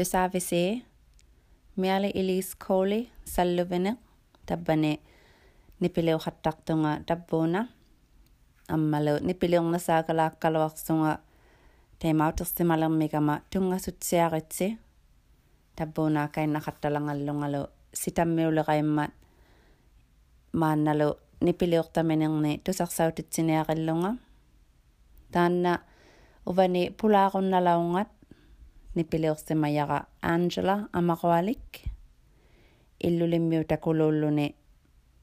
[0.00, 0.80] de sa vese
[1.76, 2.98] merle elise cole
[3.32, 3.92] salovene
[4.48, 4.92] tabane
[5.80, 7.60] ni pele khat tak tonga dabona
[8.74, 11.12] ammalo ni pele ong nasa kala kalwak sunga
[12.00, 14.66] tema utus te malam megama tunga sutsiaritse
[15.76, 17.62] tabona kai na khat talangallongalo
[18.00, 19.04] sitam meule kaimma
[20.60, 21.08] manalo
[21.44, 24.10] ni pele ok tamening ne tusak sautitsine akillonga
[25.32, 25.72] tanna
[26.48, 28.10] uvani pula kunnalaungat
[29.00, 31.88] nipileuqsimayara Angela Amarualik
[33.00, 34.54] illulimmiu takuluulluni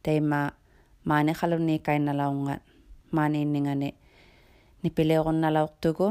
[0.04, 0.40] taima
[1.06, 2.62] maaneqalunni kainalaungat
[3.12, 3.90] maaniinningani
[4.84, 6.08] nipileuqunnalauqtugu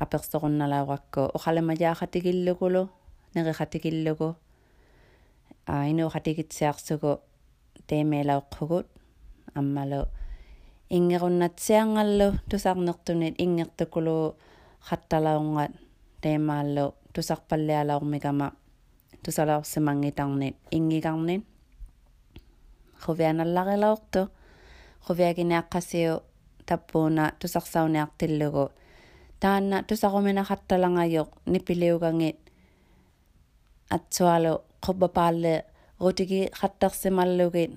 [0.00, 2.82] аперсоруналаугакку оқалемаяахатигиллугулу
[3.34, 4.28] нерихатигиллугу
[5.66, 7.12] а инуохатигитсиарсугу
[7.88, 8.86] теемелаоққугут
[9.54, 10.02] аммалу
[10.90, 14.36] ингеруннатсиангаллу тусаарнертунит ингертукулу
[14.80, 15.72] хатталаунгат
[16.22, 18.47] теемааллу тусарпаллиалаормикама
[19.23, 21.43] тусалаорсимангитарнит ингигарнит
[23.03, 24.29] хувианалларилаорту
[25.05, 26.23] хувиагиниаққасиу
[26.65, 28.65] таппууна тусарсауниартиллугу
[29.41, 32.39] таанна тусаруминахатталангайоқ нипилиугангит
[33.89, 34.53] атсуалу
[34.85, 35.65] қуббапаалле
[35.99, 37.71] рутиги хаттарсималлугит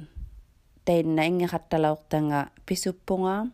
[0.85, 3.51] тейнна ингихатталаортанга писуппунгаа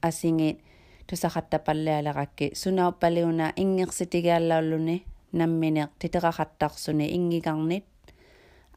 [0.00, 0.60] асингит
[1.06, 7.84] тусахаттапаллиалеракки сунауппалиуна ингерситигиаллауллуни намминеқ титерахаттарсуни ингигарнит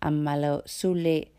[0.01, 1.31] аммалу сули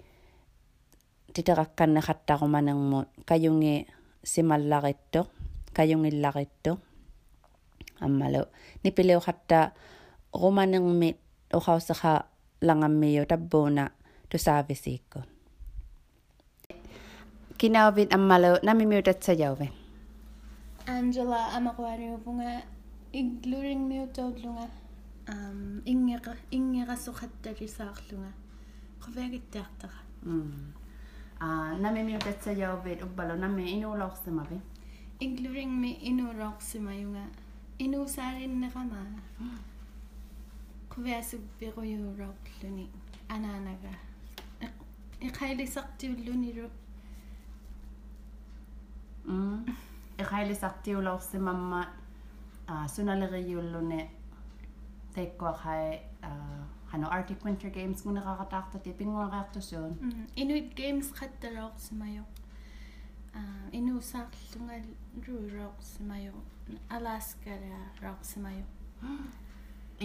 [1.34, 3.86] титеракканнахаттаруманермут каюнги
[4.24, 5.26] сималларитто
[5.72, 6.78] каюнгилларитто
[8.00, 8.46] аммалу
[8.82, 9.72] нипилеухатта
[10.32, 11.18] романермит
[11.52, 12.26] охаусаха
[12.60, 13.92] лангаммиу таббууна
[14.28, 15.22] тусаависиикку
[17.58, 19.70] кинаувит аммалу намимиутатсаяуве
[20.87, 22.61] Angela amaqwaariupunga
[23.19, 24.65] igluringmiutoullunga
[25.33, 28.31] um ingera ingerasoqattalisaarlunga
[29.01, 29.99] qoviagittaartara
[31.39, 34.59] а нами миутатсаяувит уппало нами инуулоорсимави
[35.25, 37.25] including mi инуулоорсимаюнга
[37.79, 39.01] инуусаариннерама
[40.91, 42.85] кувиасуппируюурорлуни
[43.35, 43.93] анаанага
[45.27, 46.67] иқайлисартиуллунилу
[49.27, 49.65] м
[50.19, 51.87] ekhailisartiulorsimamma
[52.69, 54.11] uh, sunaleriyullune
[55.13, 56.29] tekkua khai uh,
[56.85, 60.27] hano Arctic Winter Games ngunekaqataarta tipinguaqaartusuun mm-hmm.
[60.35, 62.23] Inuit Games qattaraorsimayo
[63.35, 66.33] uh, inuusaarlungaluuraorsimayo
[66.89, 67.51] Alaska
[68.01, 68.65] raorsimayo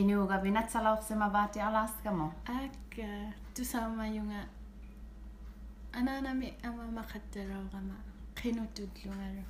[0.01, 4.45] Inuuga pinatsalaorsimavaati Alaskamo Akka tusaamajunga
[5.93, 7.95] ananami ama maqattarorama
[8.35, 9.43] qinutullugaru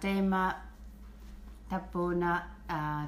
[0.00, 0.54] teima
[1.68, 2.30] tapuna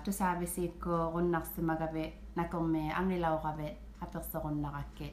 [0.05, 2.05] tu saabisiikku runnarsimagavi
[2.37, 5.09] nakormi angilaurave aperserunnarakki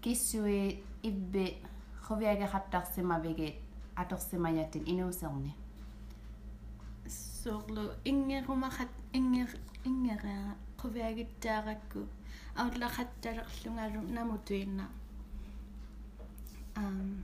[0.00, 1.46] kissui ibbi
[2.06, 3.56] khoviageraptarsimavigit
[3.96, 5.54] atorsimajatin inuuserni
[7.08, 9.50] sorlu ingerumaqat inger
[9.84, 10.36] ingera
[10.80, 12.00] qoviagittaarakku
[12.62, 14.84] ауllaqattaleqlungalu namutuinna
[16.76, 17.22] um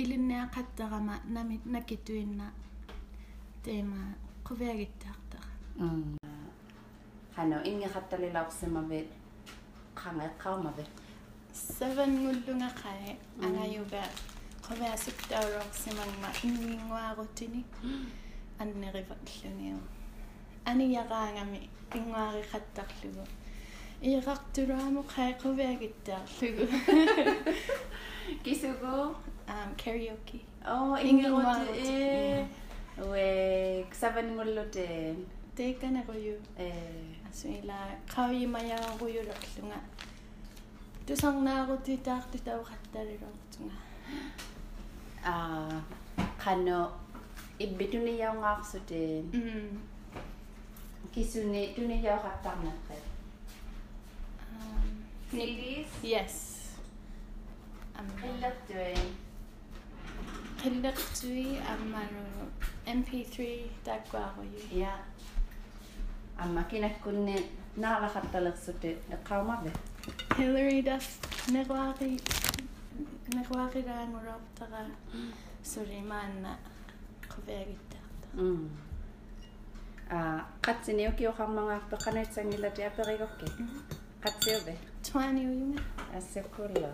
[0.00, 2.46] илиннеақаттарама нами накитуинна
[3.64, 4.00] тема
[4.46, 5.50] қувиагиттаартара
[7.34, 9.08] хано ингеқатталилаорсимавит
[10.00, 10.90] қангеққармавит
[11.52, 13.12] савангуллунгақае
[13.44, 14.02] ангаюба
[14.66, 17.62] қувиасиктаурорсимангма ингингуарутини
[18.62, 19.78] аннериваллуниу
[20.70, 21.60] анияраагами
[21.98, 23.24] ингуарихаттарлугу
[24.02, 26.64] Иqartulaamo qaiquviagittaarlugu.
[28.44, 29.16] Kisugu
[29.48, 30.40] um karaoke.
[30.66, 32.46] Oh, ingirut e.
[32.98, 35.26] Уэ ксавангуллутэн.
[35.56, 36.38] Тэкканагую.
[36.56, 36.70] Э.
[37.28, 37.78] Асуила
[38.14, 39.80] qavimajaagujulerlunga.
[41.06, 43.78] Тусарнаагутитаарту тавақатталилуартунга.
[45.24, 45.82] Аа,
[46.38, 46.92] қано
[47.58, 49.24] иббитунияунгаарсутэн.
[49.32, 49.80] Мм.
[51.12, 53.07] Кисуни тунияуқартарнаққэ.
[54.58, 55.86] um, CDs?
[56.02, 56.74] Yes.
[57.96, 59.14] Um, I love doing.
[70.36, 71.20] Hilary Duff
[71.52, 72.18] Negwari
[73.86, 74.90] Rang Robtara
[75.62, 76.56] Suriman
[77.28, 77.98] Kuvegita.
[80.10, 83.48] Ah, Katsinioki or Hamanga, the Kanetsangila, the Aperigoki.
[84.17, 85.81] қатсиниукиохармангаарпе қануитсангилати аперигорки қатсиуве Twaniuyunga.
[86.15, 86.91] ассаккулла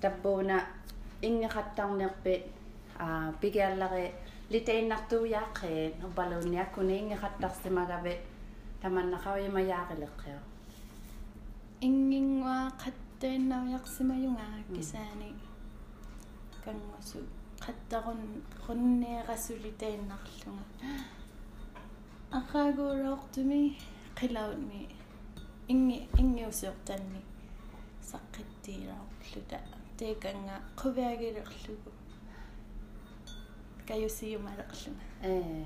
[0.00, 0.66] таббууна
[1.22, 2.44] ингеқаттарнерпит
[2.98, 4.12] а пигиаллари
[4.50, 8.14] литаиннартуяаққи убалуунниаккуни ингеқаттарсимагаве
[8.82, 10.38] таманнақауимаяақилеққио
[11.80, 15.30] ингингуа қаттаиннавиарсимаюнгаа кисаани
[16.64, 17.18] кангасу
[17.64, 18.20] қаттарун
[18.66, 20.92] қуннеерасулитаиннарлунга
[22.38, 23.62] ақаагуулоортуми
[24.18, 24.80] қилаутми
[25.67, 27.21] инги ингиусиортанни
[28.11, 29.59] саққиттиилаарлута
[29.97, 31.91] теканга қувиагилерлугу
[33.87, 35.65] кайусиумалерлуна э.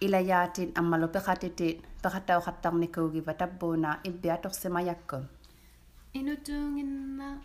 [0.00, 5.24] Илаяатин аммалупеқатитит пеқатауқаттарникуугива таппуунаа иббиаторсимаяккум
[6.14, 7.42] инутуунгинна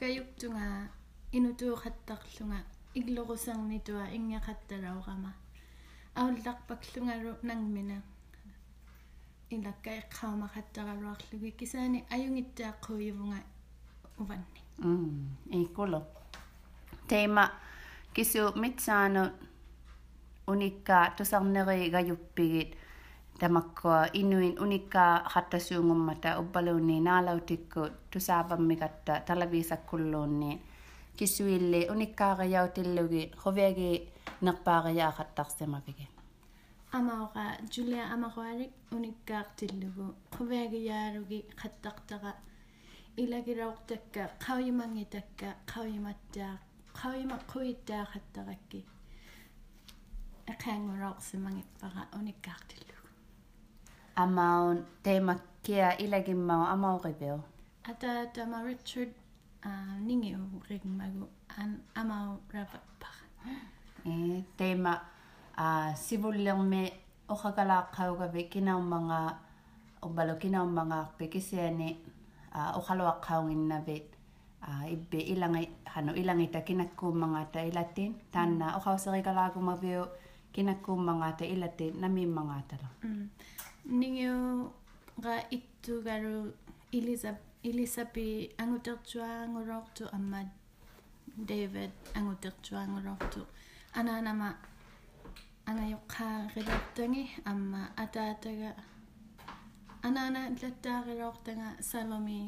[0.00, 0.90] гаюктунга
[1.32, 2.58] инутууқаттарлунга
[2.94, 5.32] иглорусарнитуа ингеқатталаорама
[6.14, 8.02] аулларпаклунгалу нангмина.
[9.49, 13.39] илакка эққаумақаттаралуарлуги кисаани аюнгиттааққуйувунга
[14.21, 15.99] уванни м икуло
[17.09, 17.45] тема
[18.15, 19.23] кису митсаану
[20.51, 22.69] уникка тусарнери гаюппигит
[23.39, 27.81] тамаккуа инуин уникка хаттасуунгуммата уббалуунни наалаутикку
[28.11, 30.61] тусааваммигатта талависаккуллуунни
[31.17, 33.91] кисуилли униккаариаутиллуги ховиаги
[34.45, 36.05] нерпаариаахаттарсимавиги
[36.92, 42.32] амаора жулиа амаруалик униккаартиллугу хуваагияалуги қаттартара
[43.22, 46.54] илагилаортакка қауимангитакка қауиматтаа
[47.00, 48.80] қауимаққуиттаахаттаракки
[50.52, 53.08] эқаангулаорсимангиппара униккаартиллугу
[54.24, 57.38] амаун темаккиа илагиммау амауривио
[57.90, 59.14] атаатама ричард
[59.62, 59.70] а
[60.00, 61.28] нингиу ригмагу.
[61.56, 63.22] Ан амау раваппара
[64.04, 65.02] э тема
[65.58, 66.94] Ah, uh, sivulangme
[67.26, 69.18] o kagalakaw gabi kinaw mga
[70.06, 71.98] ubalo kinaw mga pikisyani
[72.54, 74.06] uh, ah, o kalawakawin na bit
[74.62, 75.58] uh, ah, ibe ilang
[75.98, 78.76] ano ilang ita kinakku mga ta ilatin tanna mm.
[78.76, 80.06] o kawsari kalago mabio
[80.54, 83.26] kinakku mga ta ilatin nami mga talo mm.
[83.90, 84.34] ningyo
[85.18, 86.54] ga itu garu
[86.94, 90.46] Elizabeth Elisabi angutertua angurortu amma
[91.38, 93.42] David angutertua angurortu.
[93.94, 94.54] Ananama
[95.69, 98.71] ангайоққаарилортанги амма атаатага
[100.07, 102.39] анаана латтаарилоортага саломи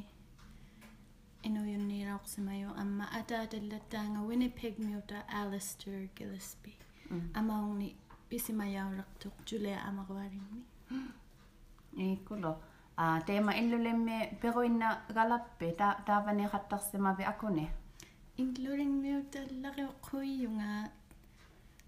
[1.47, 6.77] инуйунниилаорсимаю амма атааталлаттаанга Winnipeg miuta Alistair Gillespie
[7.39, 7.95] амаунни
[8.29, 10.61] писимаяулертук жулиа амаруалимми
[12.13, 12.57] икуло
[12.97, 17.69] а тема иллулемми перуинна галаппи та таавани хаттарсимави акуни
[18.37, 20.89] including miuta лариоққуиюнга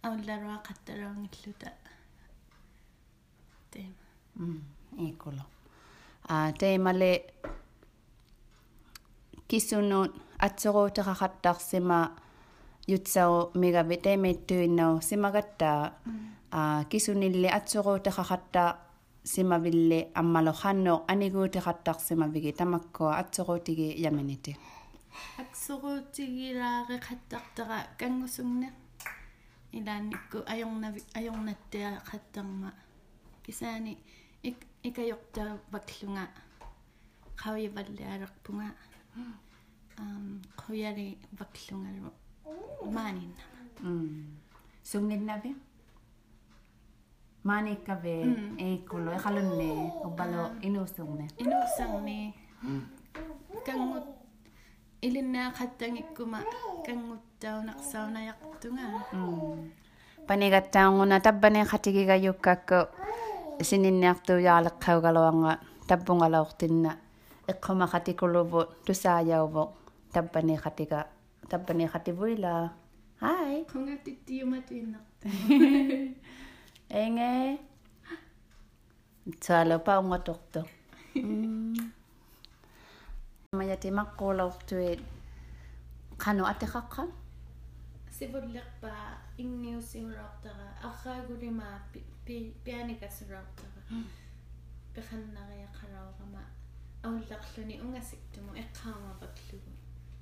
[0.02, 1.70] аулларуа қатталуангиллута
[3.70, 3.94] тема
[4.36, 4.62] м
[4.98, 5.44] иккуло
[6.24, 7.12] а темале
[9.48, 10.12] кисунуут
[10.46, 11.98] атсоруутеқақаттарсима
[12.88, 15.92] ютсау мигаве темиттуиннау симагаттаа
[16.50, 18.76] а кисунилли атсоруутеқақаттаа
[19.24, 24.56] симавилле аммалоханно анигуутеқаттарсимавиги тамаккуа атсоруутиги яминити
[25.42, 28.81] атсоруутигилааре қаттартера кангусунгнаа
[29.72, 32.70] ilan ko ayong na ayong natta khattang ma
[33.44, 33.96] kisani
[34.42, 36.24] ik ikayokta baklunga
[37.40, 38.68] kawi vallarpunga
[39.98, 41.90] um khoyari baklunga
[42.90, 43.32] manin
[43.82, 44.42] mm.
[44.82, 45.54] Sungnin na bi
[47.44, 48.14] mani ka be?
[48.58, 49.70] E kolo e khalon ne?
[50.06, 52.82] Obalo inusungne inusangne mm.
[53.66, 54.06] kangut
[55.01, 56.39] илиннаақаттангиккума
[56.85, 58.85] кангуттаунарсаунаяқтунга
[60.27, 62.87] панигаттаангуна таббане хатигигаюккакку
[63.61, 66.97] сининниартуяалеққаугалуанга таббунгалаортинна
[67.47, 69.73] эққума хатикулуву тусааяуву
[70.13, 71.07] таббане хатига
[71.49, 72.71] таббане хативуила
[73.19, 75.29] хай конгаттиттиуматуиннарта
[76.89, 77.59] энге
[83.58, 85.00] majatimak kolok tuit
[86.22, 87.02] kano ate kakka
[88.16, 88.92] sibod lakpa
[89.42, 91.68] imniu sirok taka akha guri ma
[92.64, 93.80] piani ka sirok taka
[94.94, 96.42] pekan na kaya karaw kama
[97.04, 99.72] aw laklo ni unga sikto mo ikama baklugo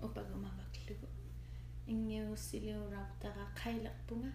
[0.03, 1.07] upagama baklugo
[1.87, 4.31] imniu sirok taka kailak punga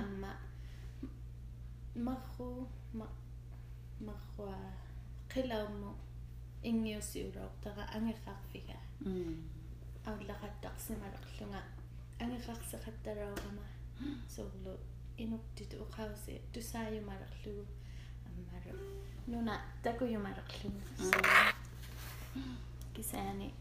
[0.00, 0.32] amma
[2.06, 2.48] makho
[4.06, 4.48] makho
[5.28, 5.90] qilaw mo
[6.62, 8.76] ингиусиулоортара ангеррарфига
[10.10, 11.62] ауллақаттарсималерлунга
[12.20, 13.64] ангеррарсеқатталаорама
[14.28, 14.74] соорлу
[15.16, 17.64] инуттит оқауси тусааюмалерлугу
[18.28, 18.74] аммалу
[19.26, 21.54] нуна такуюмалерлунга
[22.94, 23.54] кисаани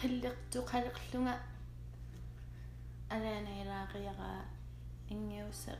[0.00, 1.34] қиллерту қалерлунга
[3.10, 4.44] алаанаилаариараа
[5.10, 5.78] ингиусе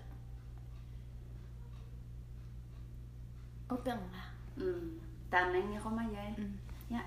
[3.69, 4.23] опенга
[4.57, 5.06] м
[5.37, 6.35] Tänne, niin homma jäi.
[6.37, 6.53] Mm.
[6.91, 7.01] Ja.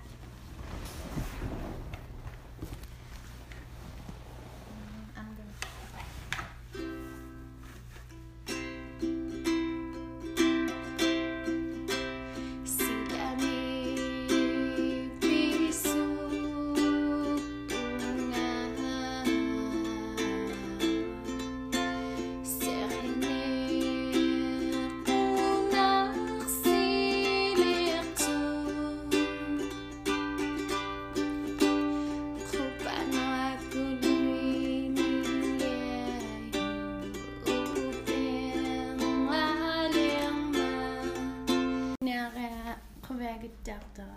[44.00, 44.08] ta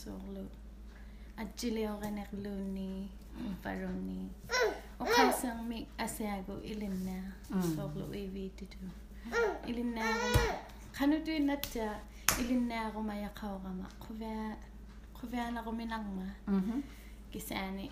[0.00, 0.44] sorlu
[1.42, 2.90] achile organer luni
[3.62, 4.20] paroni
[5.00, 7.16] o khasang mi asago ilimna
[7.74, 8.78] sorlu evi titu
[9.70, 10.02] ilimna
[10.96, 11.86] khanutu natta
[12.40, 14.34] ilimna goma yaqawgama quvya
[15.16, 16.26] quvya na gominangma
[17.32, 17.86] kisani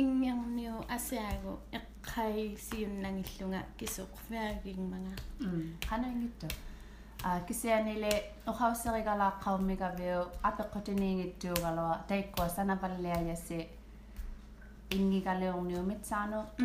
[0.00, 5.14] ingyangniu asago eqqai siyunnangillunga kisuqvyaagingmanga
[5.88, 6.48] qanaingitta
[7.28, 8.12] а кисианиле
[8.46, 13.58] нохаусеригалааққауммигавиу апеққутиниингитсуугалуа таиккуа санапаллиаяси
[14.96, 16.64] ингигалеорниумит саанеорту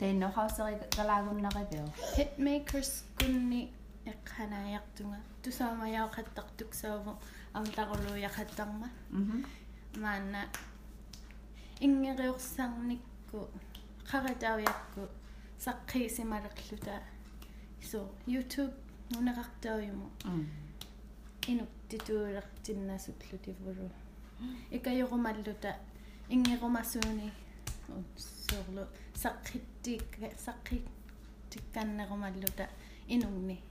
[0.00, 1.86] тей нохаусеригалаагуннаревиу
[2.16, 3.60] hitmakers kunni
[4.12, 7.12] эққанаиартунга тусаамаяақаттартуксааву
[7.58, 8.88] амтарулуяқаттарма
[10.02, 10.42] маанна
[11.86, 13.38] ингериорсарникку
[14.10, 15.02] қаратаавиақку
[15.64, 16.96] саққиисималерлута
[17.90, 18.74] so youtube
[19.10, 20.10] нунеқартаруйму
[21.46, 23.90] инук титуулертиннасутлу тивулу
[24.70, 25.76] икайорумаллута
[26.28, 27.32] ингерумасууни
[28.16, 28.86] соорлу
[29.22, 30.04] саққиттик
[30.46, 32.68] саққиттикканнерумаллута
[33.08, 33.62] инугни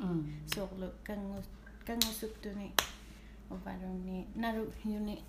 [0.53, 1.43] соорлу кангу
[1.85, 2.73] кангусуттуни
[3.49, 5.23] овалуни нару юни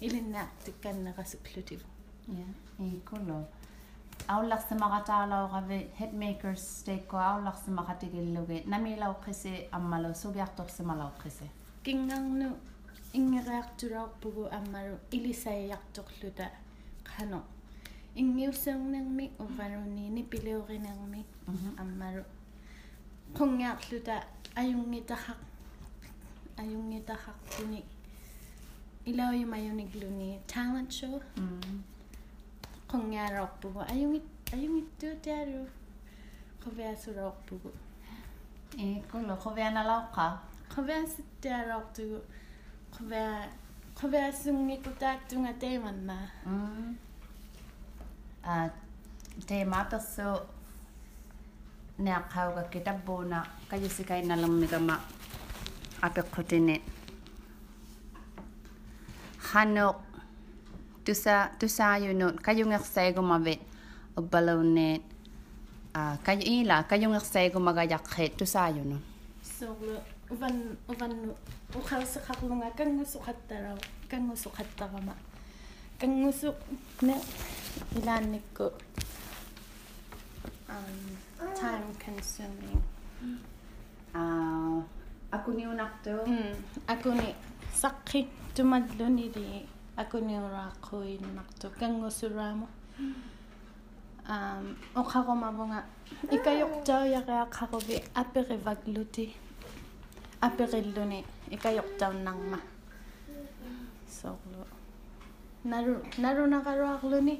[0.00, 1.86] илиннаартикканнерасуплутиву
[2.28, 2.46] я
[2.96, 3.48] иколо
[4.28, 11.46] аулларсимаратаалаурави headmakers steak аулларсимаратигиллуги намилауққиси аммалу сугиарторсималауққиси
[11.84, 12.48] кингарну
[13.18, 16.46] ингериартулаарпугу аммалу илисаяярторлута
[17.04, 17.42] қано
[18.14, 21.24] ингиуссангнэрми уфанунини пилеоринерми
[21.82, 22.22] аммалу
[23.36, 24.14] қунгиарлута
[24.56, 25.40] аюнгитахақ
[26.62, 27.84] аюнгитахартуни
[29.04, 31.20] илауимаюниклуни talent show.
[32.92, 34.22] 건강하라고 아용이
[34.52, 35.66] 아용이 뚜자루
[36.62, 37.72] 코베아 수라고
[38.78, 40.42] 에 콜로 코베아 나라오카
[40.74, 42.22] 코베아 스자라고
[42.90, 43.48] 코베아
[43.94, 46.28] 코베아 승이 또딱 중에 때만 마
[48.42, 48.70] à
[49.46, 50.44] thế mà ta sợ
[51.98, 54.80] nè khao cái cái đắp bồ nè cái gì sẽ cái nà lâm nè cái
[54.80, 55.00] mà.
[56.00, 56.80] À biết khó thế nè
[59.38, 60.11] Hanok
[61.04, 63.60] tusa tusayunot kayong aksay gumabit
[64.16, 65.02] o balonet
[65.94, 69.02] uh, ah, kayo ila kayong aksay gumagayak het tusayunot
[69.42, 69.74] so
[70.32, 71.12] uvan uvan
[71.76, 73.76] ukal sa kaklunga kang ngusukat taraw
[74.12, 75.16] kang ngusukat tarama.
[75.96, 76.52] Kang ngusuk
[77.00, 77.16] na
[77.96, 78.68] ilanik ko
[80.68, 81.00] um,
[81.56, 82.80] time consuming.
[84.12, 84.76] Ah, uh,
[85.32, 87.32] ako ni unakto mm, ako ni
[87.72, 89.64] sakit tumadlo ni di
[89.96, 93.14] akunerako inakto kang usuramo hmm.
[94.28, 94.64] um
[94.96, 95.84] okako mabonga
[96.30, 96.82] ikayok ah.
[96.84, 99.34] tao yaka kako bi apere vagluti.
[100.42, 102.58] Apere lune ikayok tao nang ma.
[104.06, 104.38] So
[105.64, 107.38] naru naru nakaro aklo ni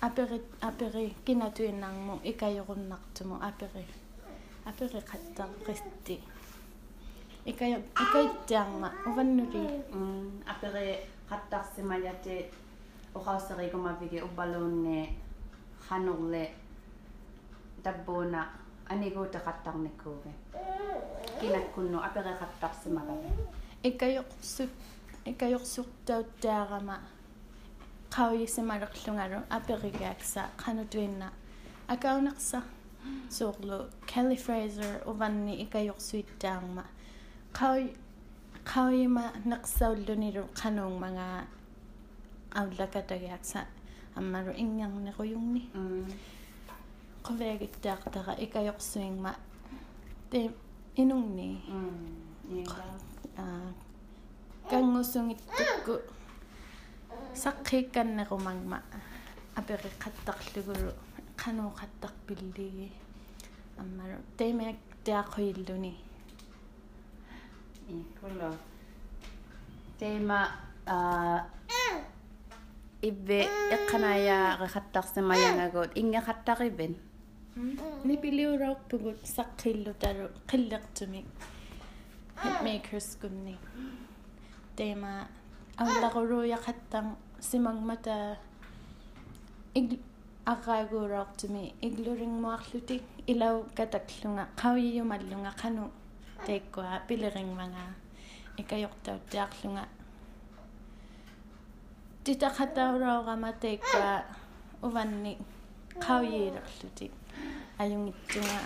[0.00, 3.36] apere apere kinatuin nang mo ikayokon nakto mo.
[3.40, 3.84] Apere
[4.64, 6.20] apere kattang kristi.
[7.48, 8.88] Ikayok ikayok tiyang ma.
[9.08, 9.64] Uvan nuri.
[9.92, 12.36] Hmm, apere hattaksimajati
[13.14, 15.16] ohausarikomavige ubalunne
[15.88, 16.44] hanulle
[17.82, 18.40] tabbuna
[18.88, 20.32] aniguuta hattarnikuuge
[21.40, 23.28] kinakkunnu apere hattarsimagave
[23.88, 24.70] ikkayoqsup
[25.30, 26.96] ikkayoqsuqtauttaarama
[28.16, 31.28] qauyisimaleqlungaru aperigaaksa qanutuinna
[31.94, 32.62] akauneqsa
[33.36, 33.78] suuqlu
[34.12, 36.84] kelly fraser uvanni ikkayoqsuittaarma
[37.58, 37.82] qauy
[38.72, 41.38] qawima neqsaullunilu qanuungmagaa
[42.54, 43.60] qaullakatagiaqsa
[44.18, 45.62] аммару ингернеруйугни
[47.26, 49.32] quvegittiaqtaqa ikajorsuingma
[50.30, 50.40] те
[51.02, 51.48] инугни
[53.42, 53.68] аа
[54.70, 55.94] кангусунгиттукку
[57.42, 58.78] саққиикканнерумангма
[59.60, 60.92] апериқаттарлугулу
[61.42, 62.88] қануқаттарпиллиги
[63.82, 65.92] аммару теймеактиаққуиллуни
[67.88, 68.52] Eccolo.
[69.98, 70.40] Tema
[73.02, 73.40] ibbe
[73.76, 76.94] iqanaya qattarsimayangagut ingeqattariben.
[78.04, 81.26] Nipiliuraqtugut saqqillutaru qilliqtumik.
[82.42, 83.56] Hitmakers kumni.
[84.76, 85.26] Tema
[85.78, 88.36] аллақуруяқаттан симангмата
[89.74, 90.00] иг
[90.44, 95.90] агаагуроортими иглурингмуарлутик илау катаклунга қавиюмаллунга қану
[96.46, 97.94] таиккуа пилерингманга
[98.56, 99.84] икайортаутиарлунга
[102.24, 104.24] титахатаураугама таиккуа
[104.82, 105.38] уванни
[106.00, 107.10] қауиилерлути
[107.78, 108.60] аюнгитсунга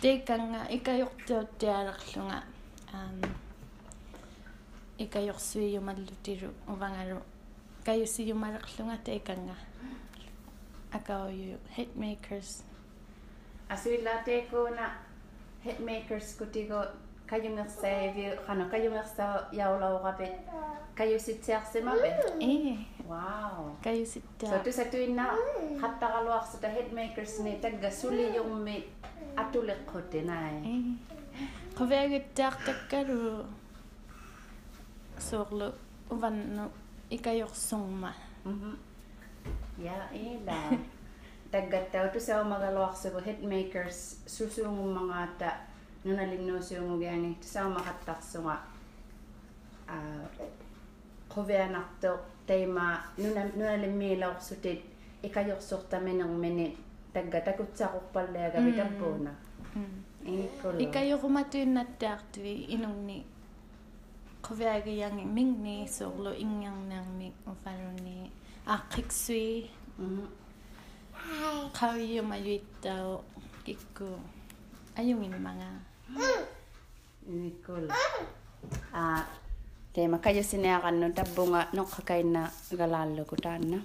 [0.00, 2.42] тейканга икайортаутиалерлунга
[2.92, 3.20] аам
[4.98, 7.22] икайорсуиумаллутилу увангалу
[7.84, 9.56] кайусиумалерлунга тейканга
[10.92, 12.62] акаою hitmakers.
[13.68, 14.92] Асуилатекуна
[15.60, 16.80] hitmakers kutigo
[17.30, 20.34] kayo nga sa view kana kayo nga sa yawlaw kapit
[20.98, 22.42] kayo si tiyak si mabe mm.
[22.42, 22.82] eh.
[23.06, 23.78] Wow.
[23.78, 25.78] Kayo si tiyak so tu sa tuin na mm.
[25.78, 28.36] hatta kalwak sa hitmakers ni tagasuli mm.
[28.36, 28.82] yung mi
[29.38, 30.82] atulik ko tinay eh.
[31.78, 33.46] Kavega tiyak takaro
[35.22, 35.70] sorlo
[36.10, 36.64] uvan no
[37.14, 38.10] ikayok songma.
[38.42, 38.74] Mhm.
[39.78, 40.74] Ya ila.
[41.50, 45.52] taggattaw to sa mga lawak sa hitmakers susungong mga ta
[46.06, 48.56] no nalimno siyong gani to sa makatak sunga
[49.90, 50.24] ah
[51.26, 52.14] koveanak to
[52.46, 54.86] tema no nalimmilaw sutit
[55.26, 56.78] ikayok sukta menang menit
[57.10, 59.90] taggatakot sa kupalya gabi tapo na mm-hmm.
[60.26, 60.78] mm-hmm.
[60.78, 63.18] ikayo kumatuin na taktwi inong ni
[64.40, 68.30] koveaga yang ming ni sorlo ingyang nang mik ufaroni
[68.64, 70.39] akiksui mm -hmm.
[71.72, 73.24] 顔色もゆいたを
[73.64, 74.18] 結構
[74.96, 75.56] あゆみのまが
[78.92, 79.28] あ
[79.92, 83.78] でまかよしねあがのたぼがのかかいながらんのことあんな。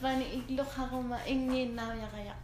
[0.00, 2.34] Wanneer ik nog haar om in je naam ja.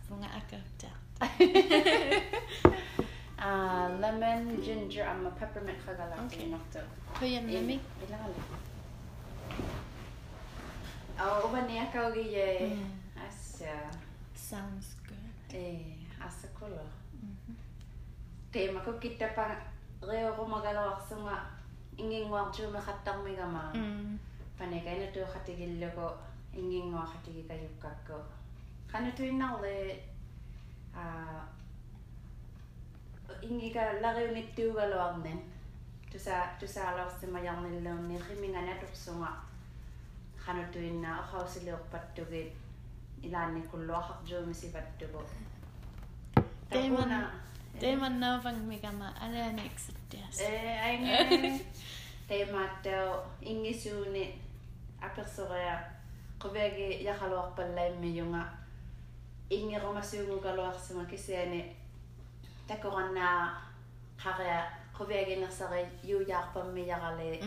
[4.00, 6.54] Lemon, ginger, en mijn peppermint ga ik al laten zien.
[7.18, 8.34] Kun je hem Ik laat hem.
[11.26, 12.60] Oh, wanneer ik.
[12.60, 12.92] Mm.
[13.16, 13.22] Ah,
[14.34, 15.54] Sounds good.
[15.60, 16.80] Eh, asja kolo.
[18.50, 19.52] Te, maar kook ik te pang.
[20.00, 21.28] Reo, kom ik al wat zo'n
[21.94, 24.20] ingin wat zo'n gaat dan mee gaan.
[24.58, 24.82] Wanneer
[25.48, 25.78] ik in
[26.56, 28.16] ingin mau kaki kita juga ke
[28.88, 30.00] karena tuh ini nol eh
[30.96, 31.44] ah,
[33.44, 35.36] ingin kita lagi unit dua kalau angin
[36.08, 39.36] tuh sa tuh sa alat sama yang nilai nilai mingguan itu semua.
[40.40, 42.48] Karena tuh ini nol aku harus lihat petugas
[43.20, 45.30] ilan ini kalau aku jauh masih petugas
[46.70, 47.10] teman
[47.76, 50.40] teman nol bang mika ma ada next suggest?
[50.40, 51.60] Eh ingin
[52.28, 54.34] teman tuh ingin suh ini
[54.98, 55.44] apa sih
[56.46, 58.42] qubegi yaqaloq palaimiyunga
[59.50, 61.76] ingiromasuugugaloqsima kiseeni niin
[62.66, 63.62] takorannaa
[64.22, 64.58] qaqia
[64.98, 67.40] qubeginersari yuuyaarpammiyaqali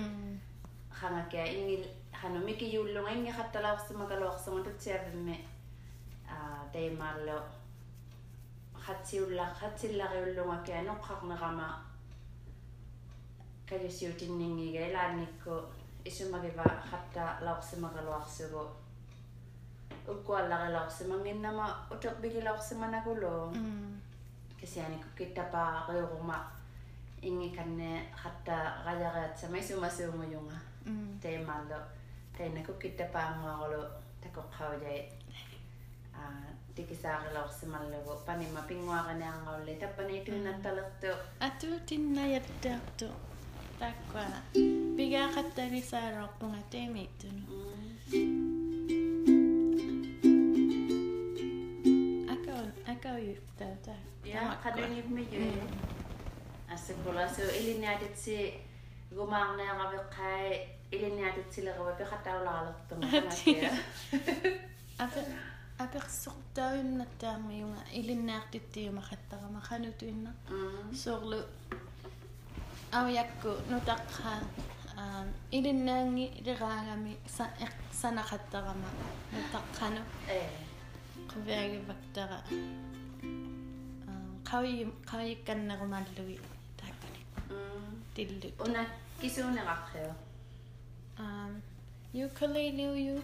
[1.00, 1.56] qangakia mm.
[1.60, 1.84] ingil
[2.22, 5.36] hanu miki yuullunga ingiqattalaorsima kaloqsima tatsiavimmi
[6.74, 7.38] taimaallu
[8.86, 11.68] qatiulla qatillariullungakia noqqarnerama
[13.70, 15.64] kajusiutinningiga ilaannikku
[16.06, 18.79] isumagiva qatta laoqsimaqaluarsugu
[20.10, 23.54] ukuan lagi lah semangin nama udah bikin lah seman aku lo
[24.58, 26.50] kesian aku kita pa kayu rumah
[27.22, 30.60] ingin kene hatta raja raja sama isu masih umur yunga
[31.22, 31.78] teh malu
[32.34, 33.86] teh aku kita pa lo
[34.20, 35.06] tak kok kau jadi
[36.76, 37.44] dikisah lah
[41.44, 43.12] atu tinna ya tak tu
[43.80, 44.28] takwa
[44.96, 45.84] Bigakat dari
[53.00, 53.92] nakayuuttauta
[54.26, 55.62] ja qanunnimmi ju
[56.74, 58.54] ассаккулаасу илиниатитси
[59.16, 63.72] гумаарнеэравеққаа илиниатитсилерава пеқатаулаалертума тамаатиа
[64.98, 65.22] апе
[65.78, 70.32] аперсортауиннаттаами юнга илиннаартиттиума қаттарама қанутуинна
[70.94, 71.40] соорлу
[72.92, 74.40] авиакку нутаққаа
[75.52, 77.18] илиннаанги лераагами
[78.02, 78.90] санақаттарама
[79.32, 80.42] нутаққану э
[81.30, 82.40] қувиагивактара
[84.51, 84.73] qawi
[85.11, 86.37] qawiikkannerumaallugi
[86.81, 87.21] taakkani
[88.15, 88.83] tillu уна
[89.21, 90.13] кисуунеқарриу
[91.25, 91.53] um
[92.27, 93.17] ukulele uyu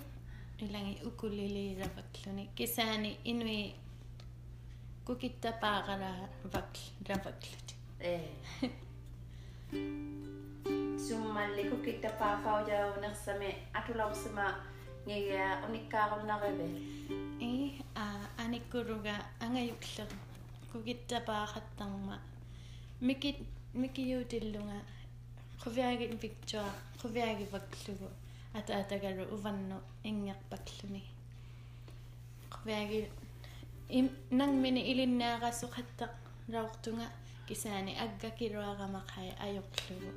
[0.65, 3.61] ilangi ukulele ravakluni kisaani inui
[5.07, 6.11] kukittapaaqara
[6.53, 7.69] vakl ravaklut
[8.11, 8.21] э
[11.07, 14.45] summalliku kittapaafaujaunersami atulaussima
[15.07, 16.67] ngigia unikkaarunnarive
[17.51, 17.53] i
[18.03, 18.05] a
[18.43, 20.11] anikkuruga angayukler
[20.76, 22.16] кукитсапаахаттарма
[23.08, 23.38] микит
[23.82, 24.80] микиутиллунга
[25.64, 28.10] quvyaagi picture quvyaagi paklugu
[28.58, 29.78] ata atagalu uvannu
[30.10, 31.02] ingerpakluni.
[32.54, 33.00] Quvyaagi
[34.00, 34.08] im
[34.40, 36.14] nangmini ilinnaaqasuqattaq
[36.54, 37.08] laortunga
[37.48, 40.12] kisaani aggakiluaqamaqai ayorlugu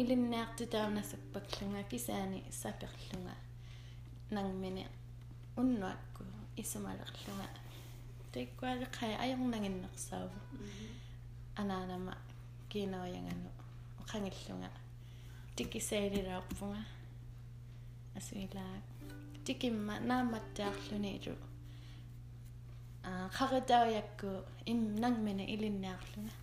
[0.00, 3.34] ilinnaaqtutaunasakpaklunga kisaani saperlunga.
[4.36, 4.84] Nangmini
[5.60, 6.22] unnuakku
[6.62, 7.48] isumalerlunga
[8.32, 10.38] тиккуали кай аёрнагиннерсааву
[11.60, 12.14] анаанама
[12.70, 13.50] кинаоянгану
[14.00, 14.70] оқангиллунга
[15.56, 16.82] тикисаилилаарпунга
[18.18, 18.74] асуилаа
[19.44, 21.36] тикимма нааматтаарлуни илу
[23.08, 24.30] аа харитаоякку
[24.72, 26.34] им нангмена илинниарлунга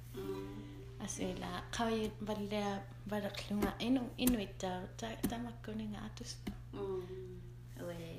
[1.06, 2.72] асуилаа қавиит валлаа
[3.12, 4.88] валерлунга ину инуиттаа
[5.30, 6.32] тамаккунинга атус.
[6.74, 7.04] М
[7.86, 8.15] уэ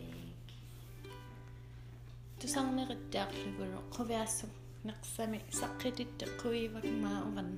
[2.41, 4.53] tusarnerittiarlugulu quviassuk
[4.89, 7.51] neqsami saqqititte quivakmaa uvan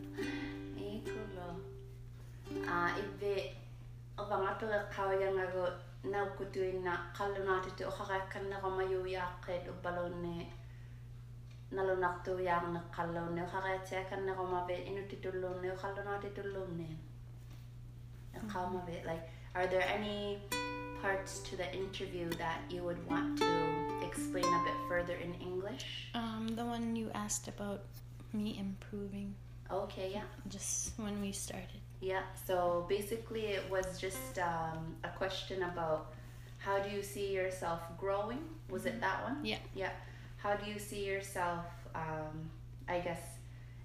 [0.89, 1.49] Ikulo.
[2.75, 3.33] Ah, ibbe
[4.23, 5.65] avangatureqqauyangagu
[6.13, 10.37] naukkutuinna qallunaatitu oqaqaakkanneqomayuuyaaqqiit uppalunni
[11.77, 16.89] nalunartuuyaarneqqalluunni oqaqaatiakanneqomavi inutitulluunni oqallunaatitulluunni
[18.39, 20.39] eqqaumavi like are there any
[21.03, 25.87] parts to the interview that you would want to explain a bit further in English?
[26.15, 27.83] um the one you asked about
[28.33, 29.35] me improving
[29.71, 30.23] Okay, yeah.
[30.49, 36.13] just when we started Yeah, so basically it was just um, a question about
[36.59, 38.43] how do you see yourself growing?
[38.71, 39.37] Was it that one?
[39.45, 39.59] Yeah.
[39.75, 39.93] Yeah.
[40.45, 42.35] How do you see yourself, um,
[42.89, 43.21] I guess,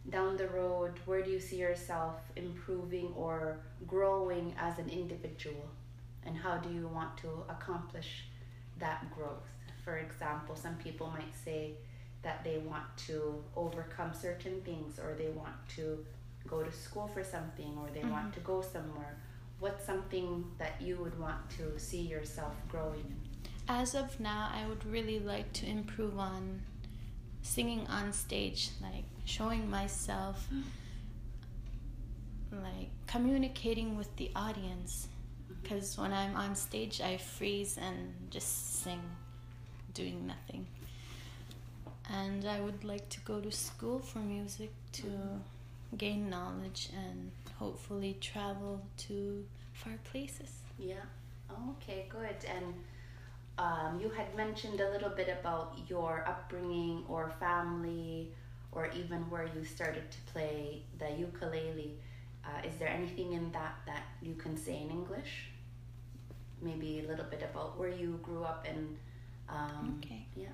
[0.10, 0.94] down the road?
[1.06, 5.66] Where do you see yourself improving or growing as an individual?
[6.26, 8.10] And how do you want to accomplish
[8.80, 9.50] that growth?
[9.84, 11.74] For example, some people might say
[12.22, 16.06] that they want to overcome certain things or they want to
[16.48, 18.34] go to school for something or they want Mhm.
[18.36, 19.18] to go somewhere.
[19.60, 23.16] What's something that you would want to see yourself growing?
[23.68, 26.62] As of now, I would really like to improve on
[27.42, 30.48] singing on stage, like showing myself,
[32.52, 35.08] like communicating with the audience.
[35.62, 39.02] Because when I'm on stage, I freeze and just sing,
[39.94, 40.66] doing nothing.
[42.12, 45.06] And I would like to go to school for music to
[45.98, 50.52] gain knowledge and hopefully travel to far places.
[50.78, 51.06] Yeah.
[51.70, 52.36] Okay, good.
[52.48, 52.74] And
[53.58, 58.32] um, you had mentioned a little bit about your upbringing or family
[58.72, 61.94] or even where you started to play the ukulele.
[62.44, 65.50] Uh, is there anything in that that you can say in English?
[66.62, 68.98] Maybe a little bit about where you grew up and.
[69.50, 70.26] Um, Okay.
[70.36, 70.48] Yeah.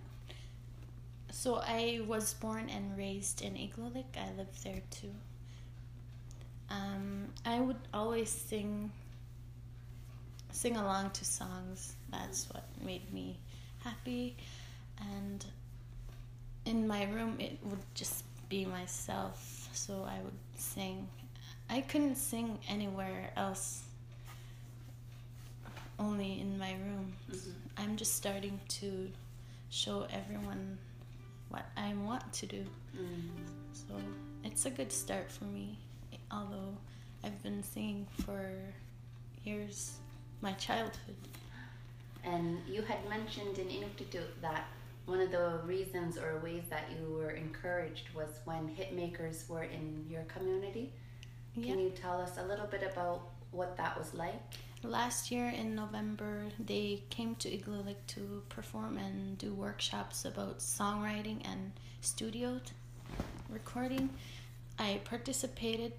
[1.32, 4.18] So I was born and raised in Igloolik.
[4.18, 5.14] I lived there too.
[6.70, 8.92] Um, I would always sing
[10.52, 11.96] sing along to songs.
[12.12, 13.38] That's what made me
[13.84, 14.36] happy.
[15.00, 15.46] And
[16.66, 19.70] in my room, it would just be myself.
[19.74, 21.08] So I would sing.
[21.70, 23.84] I couldn't sing anywhere else.
[26.00, 27.14] Only in my room.
[27.30, 27.54] Mhm.
[27.78, 29.12] I'm just starting to
[29.70, 30.78] show everyone
[31.50, 32.66] what I want to do.
[32.96, 33.30] Mm.
[33.74, 34.02] So
[34.44, 35.78] it's a good start for me,
[36.32, 36.78] although
[37.24, 38.52] I've been singing for
[39.44, 40.00] years,
[40.42, 41.18] my childhood.
[42.24, 44.68] And you had mentioned in Inuktitut that
[45.06, 50.06] one of the reasons or ways that you were encouraged was when hitmakers were in
[50.10, 50.94] your community.
[51.56, 51.72] Yeah.
[51.72, 54.42] Can you tell us a little bit about what that was like?
[54.84, 61.46] Last year in November, they came to Igloolik to perform and do workshops about songwriting
[61.46, 62.62] and studio
[63.50, 64.10] recording.
[64.78, 65.92] I participated.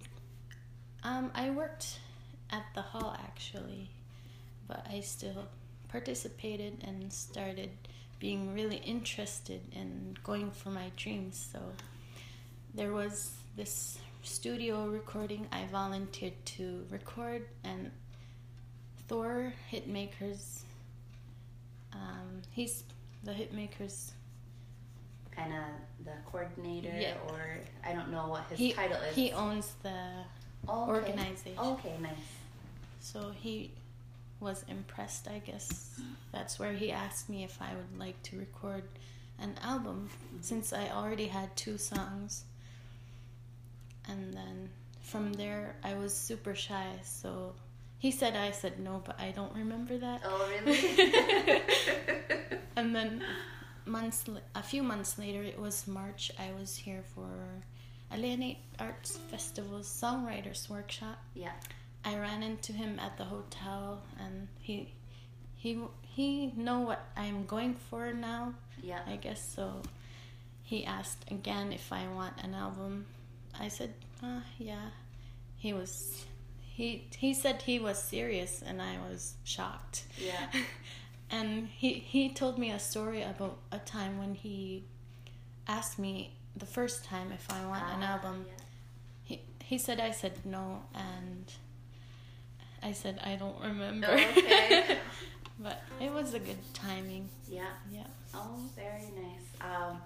[1.05, 2.01] Um, I worked
[2.51, 3.91] at the hall actually,
[4.67, 5.49] but I still
[5.89, 7.69] participated and started
[8.19, 11.51] being really interested in going for my dreams.
[11.53, 11.61] So
[12.73, 17.91] there was this studio recording I volunteered to record and
[19.11, 20.61] Thor Hitmakers.
[21.93, 22.85] Um, he's
[23.25, 24.13] the Hitmakers.
[25.33, 27.17] Kind of the coordinator, Yeah.
[27.27, 29.17] or I don't know what his he title is.
[29.17, 30.25] he owns the
[30.69, 30.93] Oh, okay.
[31.11, 31.59] organization.
[31.59, 32.15] Okay, nice.
[33.01, 33.73] So he
[34.39, 35.99] was impressed, I guess.
[36.31, 38.85] That's where he asked me if I would like to record
[39.41, 40.09] an album
[40.41, 42.45] since I already had two songs.
[44.07, 44.71] And then
[45.01, 46.93] from there, I was super shy.
[47.03, 47.55] So
[48.01, 50.23] he said I said no, but I don't remember that.
[50.25, 51.63] Oh, really?
[52.77, 53.23] And then
[53.85, 56.33] months, a few months later, it was March.
[56.39, 57.29] I was here for
[58.11, 61.19] Alianait Arts Festival's songwriters workshop.
[61.35, 61.53] yeah.
[62.03, 64.95] I ran into him at the hotel, and he
[65.57, 68.55] he he know what I'm going for now.
[68.83, 69.01] Yeah.
[69.07, 69.83] I guess so.
[70.63, 73.05] He asked again if I want an album.
[73.59, 74.89] I said, uh, yeah.
[75.59, 76.25] He was
[76.81, 76.89] he
[77.25, 80.05] he said he was serious, and I was shocked.
[80.31, 80.47] Yeah.
[81.31, 84.85] and he he told me a story about a time when he
[85.69, 86.13] asked me
[86.57, 88.37] the first time if I want an Ah, album.
[88.49, 88.65] yeah.
[89.29, 89.35] He
[89.71, 90.65] he said I said no
[90.95, 91.45] and
[92.83, 94.09] I said I don't remember.
[94.09, 94.97] Okay.
[95.67, 97.29] but it was a good timing.
[97.59, 97.75] Yeah.
[97.93, 98.09] Yeah.
[98.35, 99.47] Oh, very nice.
[99.71, 100.01] Um,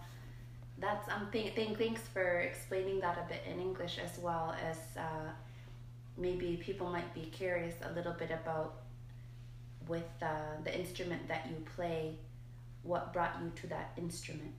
[0.79, 1.29] that's um.
[1.31, 5.31] Th- th- thanks for explaining that a bit in English as well as uh,
[6.25, 8.71] maybe people might be curious a little bit about
[9.87, 12.17] with uh, the instrument that you play.
[12.83, 14.55] What brought you to that instrument?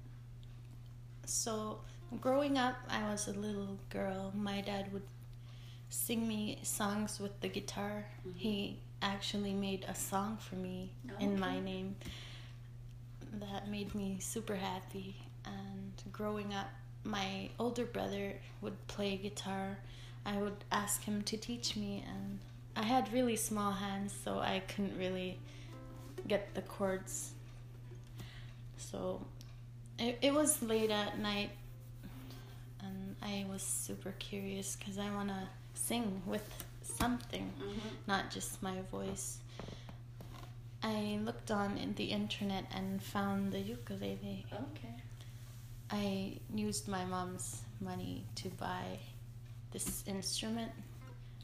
[1.25, 1.79] So
[2.21, 4.31] growing up, I was a little girl.
[4.35, 5.07] My dad would
[5.89, 8.05] sing me songs with the guitar.
[8.27, 8.35] Mhm.
[8.45, 8.55] He
[9.01, 11.95] actually made a song for me Oh, in my name.
[13.43, 15.15] That made me super happy.
[15.45, 16.69] And growing up,
[17.03, 18.25] my older brother
[18.61, 19.77] would play guitar.
[20.25, 22.39] I would ask him to teach me, and
[22.75, 25.37] I had really small hands, so I couldn't really
[26.27, 27.31] get the chords.
[28.77, 29.21] So
[29.99, 31.51] it, it was late at night,
[32.81, 36.47] and I was super curious because I want to sing with
[36.81, 37.89] something Mm-hmm.
[38.07, 39.39] not just my voice.
[40.83, 44.45] I looked on in the internet and found the ukulele.
[44.53, 44.93] Okay.
[45.89, 48.99] I used my mom's money to buy
[49.75, 50.71] this instrument.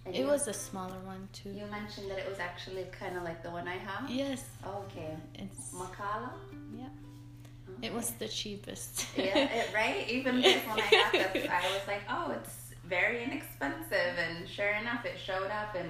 [0.06, 1.50] And It was a smaller one too.
[1.50, 4.10] You mentioned that it was actually kind of like the one I have.
[4.10, 5.12] Yes, Okay.
[5.36, 6.30] it's Makala.
[6.82, 6.88] yeah.
[7.82, 9.06] It was the cheapest.
[9.17, 10.08] yeah, it, right?
[10.10, 12.56] Even this one I got this, I was like, oh, it's
[12.88, 14.13] very inexpensive.
[14.26, 15.89] And sure enough, it showed up and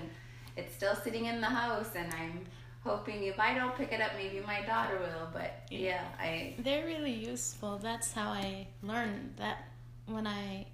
[0.57, 1.91] it's still sitting in the house.
[1.95, 2.45] And I'm
[2.83, 5.27] hoping if I don't pick it up, maybe my daughter will.
[5.31, 7.77] But yeah, I They're really useful.
[7.77, 9.57] That's how I learned that
[10.07, 10.65] when I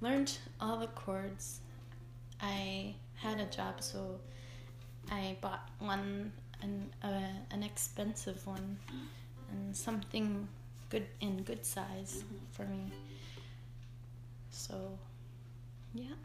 [0.00, 1.60] learned all the chords,
[2.40, 4.20] I had a job, so
[5.10, 6.32] I bought one
[6.62, 8.78] an uh, an expensive one
[9.50, 10.48] and something
[10.90, 12.92] good in good size for me.
[14.50, 14.98] So,
[15.94, 16.16] yeah.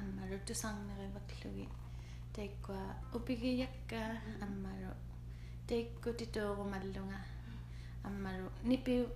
[0.00, 1.68] аммалу тусарнериваклуги
[2.34, 2.82] тааккуа
[3.14, 4.10] упигияккаа
[4.46, 4.92] аммалу
[5.68, 7.20] таакку титоорумаллунга
[8.08, 9.06] аммалу нипиу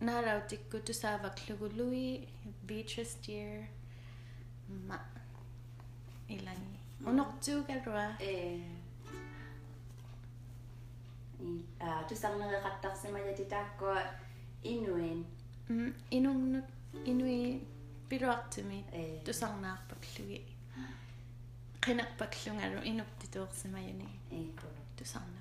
[0.00, 2.28] нарауттиккутусааварлугулуи
[2.68, 3.68] beaches dear.
[4.88, 4.98] Ма
[6.28, 6.78] илани
[7.10, 8.32] унортуугалуа э
[11.80, 13.98] а тусарнереқаттарсимаятитааккуа
[14.74, 15.20] инуин
[15.68, 16.66] м инунгнут
[17.10, 17.42] инуи
[18.08, 18.78] пилуартими
[19.26, 20.38] тусарнаарпаклуги
[21.84, 24.32] қинерпаклунгалу инуптитуорсимаяни э
[24.98, 25.39] тусарна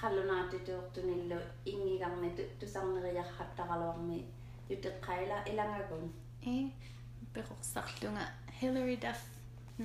[0.00, 1.38] qallunaatituuqtunillu
[1.72, 4.18] ingigarnitu tusarneriarrattaqaluarmi
[4.70, 6.04] yuteqqaila ilangagun.
[6.52, 6.56] Э
[7.34, 8.24] пеқорсарлунга
[8.60, 9.22] Hillary Duff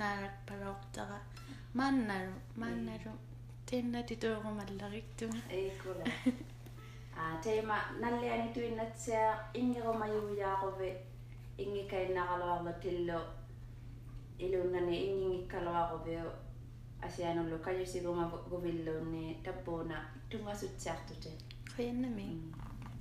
[0.00, 1.18] наанарпалоортара
[1.78, 3.12] мааннару мааннару
[3.66, 6.04] тиннатитуурумаллариктума эикула
[7.20, 9.26] а тема наллиани туиннатсиа
[9.60, 10.90] ингерумаюяаруви
[11.64, 13.20] ингикаиннаралуарлу тиллу
[14.44, 16.30] илуннани ингингиккалуарувиу
[17.02, 19.98] asianum lo kayo si goma govillo ne tapona
[20.30, 21.34] tunga sut sartute
[21.74, 22.38] koyanami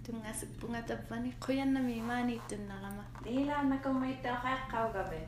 [0.03, 5.21] tunga sut punga tapani koyanami mani tunalama dila nakomaita kay kawgabe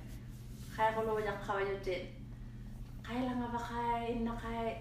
[0.76, 1.98] kay kulo yak kawayote
[3.06, 4.74] kay lang ba kay na kay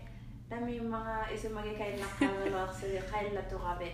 [0.48, 3.88] dami mga isumagi kay nakawalo sa kay lato kabe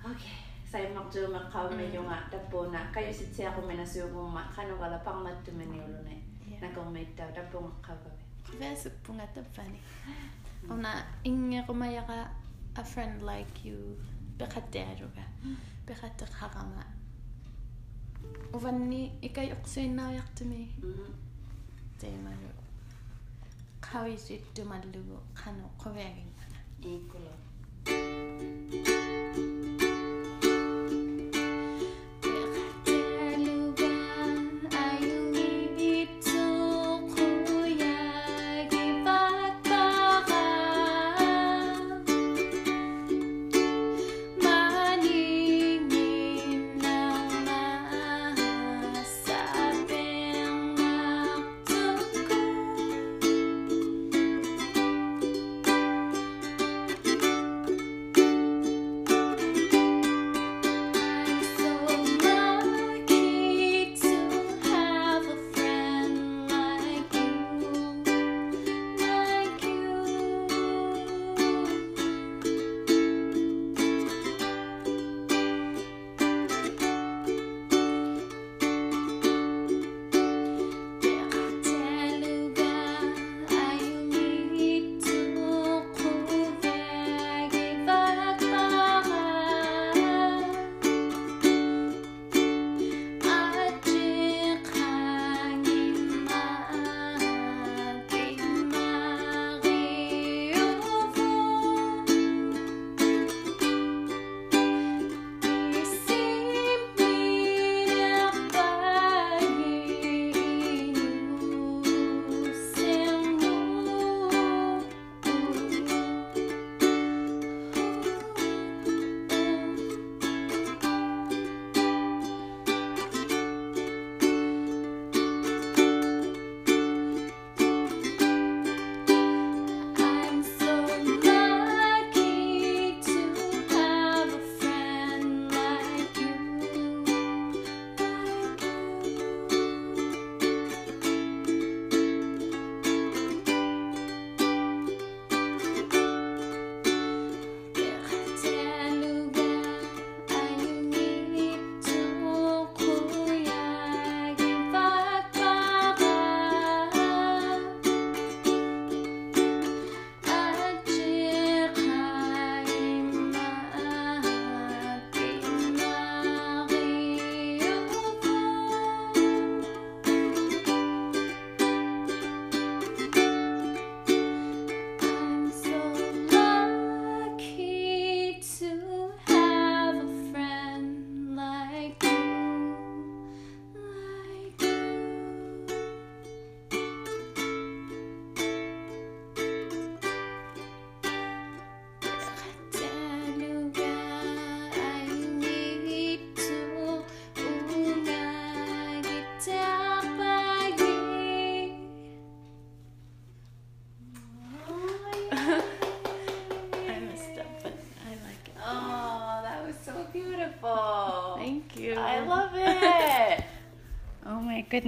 [0.00, 5.22] okay saya makjo makaw me yung tapona kayo sit siya ko menasugo ma kanogala pang
[5.22, 6.18] matumeni ulo ne.
[6.58, 8.25] Nakomaita tapong kawgabe
[8.60, 9.80] Vesuppunga tapani.
[10.70, 12.28] Ona inge rumayaga
[12.76, 13.96] a friend like you.
[14.38, 15.24] Bekhatearuga.
[15.86, 16.84] Bekhatek harama.
[18.52, 20.68] Uvanni ikai oksuinnaujaqtumi.
[21.98, 22.50] Teemaru.
[23.80, 26.60] Qawisuittumallugu qanu quviaginnana.
[26.84, 27.32] Iikulo.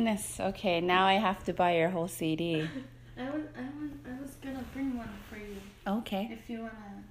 [0.03, 0.39] Goodness.
[0.41, 2.63] Okay, now I have to buy your whole CD.
[3.19, 6.29] I was I was I was gonna bring one for you Okay.
[6.31, 7.03] if you wanna.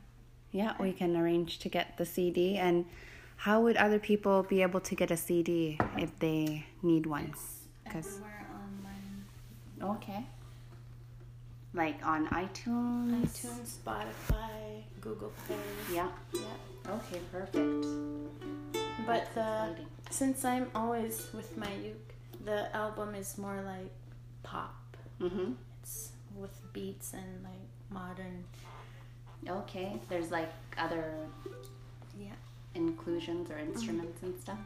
[0.52, 2.56] Yeah, we can arrange to get the CD.
[2.58, 2.86] And
[3.36, 7.26] how would other people be able to get a CD if they need one?
[7.34, 9.96] It's 'Cause- everywhere online.
[9.98, 10.26] Okay.
[11.74, 13.12] Like on iTunes?
[13.28, 15.58] iTunes, Spotify, Google Play.
[15.94, 16.08] Yeah.
[16.34, 16.92] Yeah.
[16.96, 17.86] Okay, perfect.
[19.06, 22.14] But uh, the since I'm always with my uke,
[22.48, 23.92] the album is more like
[24.42, 24.96] pop.
[25.22, 25.52] Mm-hmm.
[25.84, 28.46] It's with beats and like modern.
[29.48, 30.00] Okay.
[30.10, 31.04] There's like other
[32.18, 32.40] Yeah.
[32.74, 34.60] inclusions or instruments and stuff.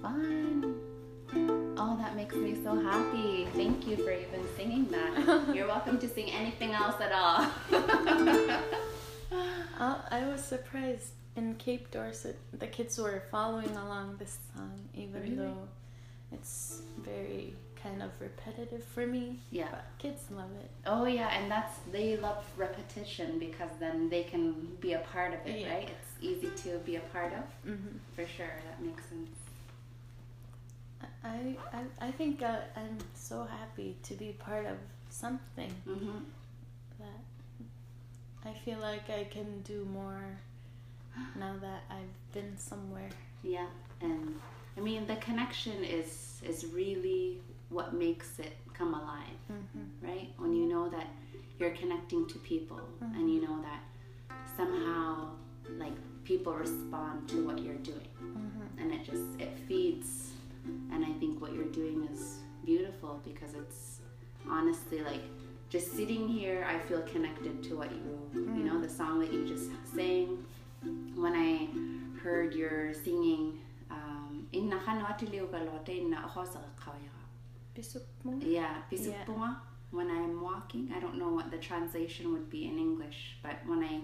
[0.00, 0.76] Fun.
[1.76, 3.46] Oh, that makes me so happy.
[3.54, 5.12] Thank you for even singing that.
[5.54, 7.46] You're welcome to sing anything else at all.
[9.78, 12.36] Uh, I was surprised in Cape Dorset.
[12.58, 15.36] The kids were following along this song, even Really?
[15.36, 15.68] though
[16.32, 19.38] it's very kind of repetitive for me.
[19.50, 19.68] yeah.
[19.70, 20.70] But kids love it.
[20.86, 25.40] Oh yeah, and that's they love repetition because then they can be a part of
[25.46, 25.72] it, Yeah.
[25.74, 25.88] right?
[25.88, 27.44] It's easy to be a part of.
[27.70, 27.96] Mm-hmm.
[28.14, 29.30] For sure, that makes sense.
[31.24, 34.76] I, I, I think uh, I'm so happy to be part of
[35.08, 36.18] something Mm-hmm.
[36.98, 40.38] that I feel like I can do more
[41.38, 43.08] now that I've been somewhere.
[43.42, 43.66] Yeah,
[44.00, 44.34] and
[44.76, 50.06] I mean the connection is is really what makes it come alive, Mm-hmm.
[50.08, 50.28] right?
[50.38, 51.06] When you know that
[51.58, 53.82] you're connecting to people and you know that
[54.56, 55.28] somehow
[55.78, 55.92] like
[56.24, 58.78] people respond to what you're doing Mm-hmm.
[58.80, 60.30] and it just it feeds
[60.92, 64.00] and i think what you're doing is beautiful because it's
[64.48, 65.22] honestly like
[65.70, 68.02] just sitting here i feel connected to what you
[68.34, 70.44] you know the song that you just sang
[71.22, 71.68] when i
[72.22, 73.58] heard your singing
[74.30, 77.10] um inna khanwatiliu galote inna ahosa kawaya
[77.74, 78.38] Bisok mo?
[78.42, 79.60] yeah pisupuma
[79.90, 83.82] when i'm walking i don't know what the translation would be in english but when
[83.84, 84.00] i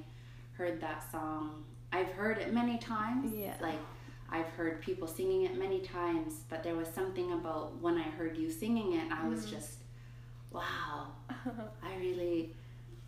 [0.58, 3.32] heard that song i've heard it many times.
[3.34, 3.54] Yeah.
[3.60, 3.78] like
[4.30, 8.36] i've heard people singing it many times but there was something about when i heard
[8.36, 9.78] you singing it i was just
[10.50, 11.08] wow.
[11.82, 12.54] I really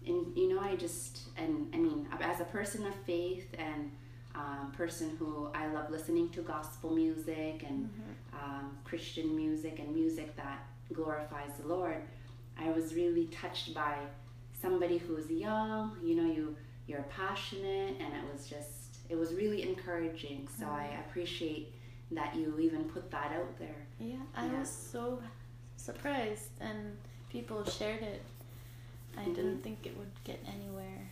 [0.06, 3.90] and you know i just and i mean as a person of faith and
[4.76, 7.88] person who i love listening to gospel music and
[8.32, 10.60] um, christian music and music that
[10.92, 11.96] glorifies the lord
[12.58, 13.94] i was really touched by
[14.62, 16.54] somebody who's young you know you
[16.86, 21.72] you're passionate and it was just it was really encouraging so i appreciate
[22.10, 24.60] that you even put that out there Yeah, I Yeah.
[24.60, 25.20] was so
[25.76, 26.96] surprised, and
[27.30, 28.22] people shared it.
[29.16, 29.34] I Mhm.
[29.34, 31.07] didn't think it would get anywhere.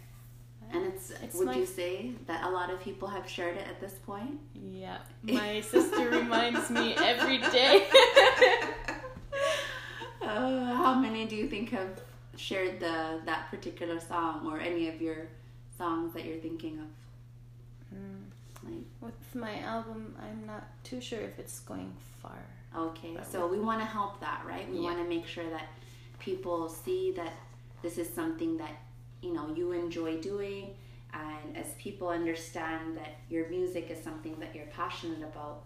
[0.73, 3.67] And it's, It's would my- you say that a lot of people have shared it
[3.67, 7.87] at this point Yeah, my sister reminds me every day.
[10.23, 12.01] Uh, how many do you think have
[12.37, 15.29] shared the that particular song or any of your
[15.79, 17.97] songs that you're thinking of?
[17.97, 18.23] Mm.
[18.65, 21.93] Like, With my album, I'm not too sure if it's going
[22.23, 22.39] far.
[22.77, 24.69] okay, That so we want to help that, right?
[24.71, 24.83] We Yeah.
[24.89, 25.69] want to make sure that
[26.19, 27.35] people see that
[27.83, 28.73] this is something that
[29.23, 30.75] you know you enjoy doing,
[31.13, 35.63] and as people understand that your music is something that you're passionate about,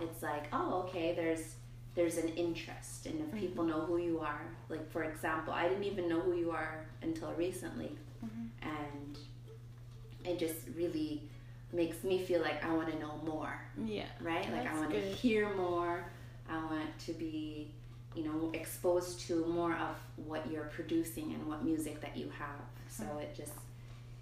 [0.00, 1.54] it's like, oh, okay, there's
[1.94, 5.84] there's an interest, and if people know who you are, like for example, I didn't
[5.84, 7.92] even know who you are until recently.
[8.24, 8.48] Mhm.
[8.62, 9.18] and
[10.24, 11.20] it just really
[11.72, 14.48] makes me feel like I want to know more, Yeah, right?
[14.52, 16.04] like I want to hear more.
[16.48, 17.70] I want to be,
[18.14, 19.96] you know, exposed to more of
[20.26, 22.60] what you're producing and what music that you have.
[22.88, 23.18] So Mm-hmm.
[23.20, 23.52] it just,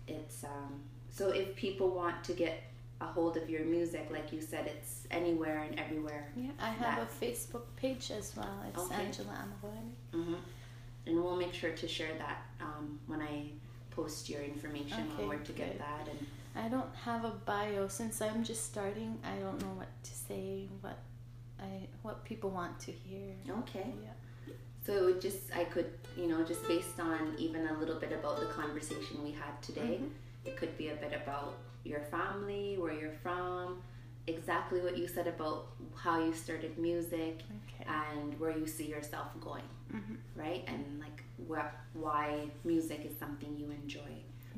[0.07, 0.81] it's um.
[1.11, 2.63] So if people want to get
[3.01, 6.29] a hold of your music, like you said, it's anywhere and everywhere.
[6.37, 6.51] yeah.
[6.61, 8.63] I have a Facebook page as well.
[8.69, 9.03] It's Okay.
[9.07, 9.93] Angela Amawari.
[10.13, 10.35] hmm
[11.07, 13.51] And we'll make sure to share that um, when I
[13.91, 15.81] post your information Okay, on where to get good.
[15.81, 16.27] that and
[16.65, 19.19] I don't have a bio since I'm just starting.
[19.25, 20.99] I don't know what to say, what
[21.61, 23.35] I what people want to hear.
[23.61, 23.87] Okay.
[24.03, 24.55] Yeah.
[24.87, 28.13] So it would just I could, you know, just based on even a little bit
[28.13, 30.01] about the conversation we had today,
[30.45, 31.55] it could be a bit about
[31.85, 33.83] your family, where you're from,
[34.27, 37.85] exactly what you said about how you started music Okay.
[37.89, 40.17] and where you see yourself going, Mhm.
[40.35, 40.65] right?
[40.67, 44.13] And like what why music is something you enjoy